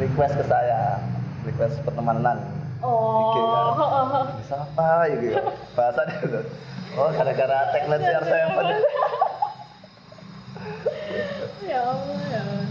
request 0.00 0.40
ke 0.40 0.44
saya 0.48 1.04
request 1.44 1.84
pertemanan. 1.84 2.40
IG 2.84 3.36
kan. 3.40 3.64
oh 3.80 4.24
bisa 4.40 4.60
apa 4.60 5.08
gitu 5.08 5.40
bahasa 5.72 6.04
dia 6.04 6.20
tuh 6.20 6.44
oh 7.00 7.08
gara-gara 7.16 7.72
tagline 7.72 8.04
CR7 8.04 8.44
ya 11.64 11.80
Allah 11.80 12.20
ya 12.28 12.40
Allah. 12.44 12.68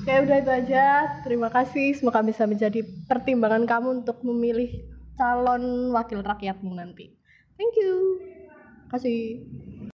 Oke 0.00 0.12
udah 0.26 0.38
itu 0.40 0.50
aja. 0.50 0.84
Terima 1.26 1.48
kasih. 1.50 1.92
Semoga 1.98 2.22
bisa 2.22 2.46
menjadi 2.46 2.80
pertimbangan 3.10 3.66
kamu 3.66 4.02
untuk 4.02 4.22
memilih 4.22 4.78
calon 5.18 5.92
wakil 5.92 6.24
rakyatmu 6.24 6.72
nanti 6.72 7.19
thank 7.60 7.74
you. 7.76 8.20
Kasih 8.90 9.44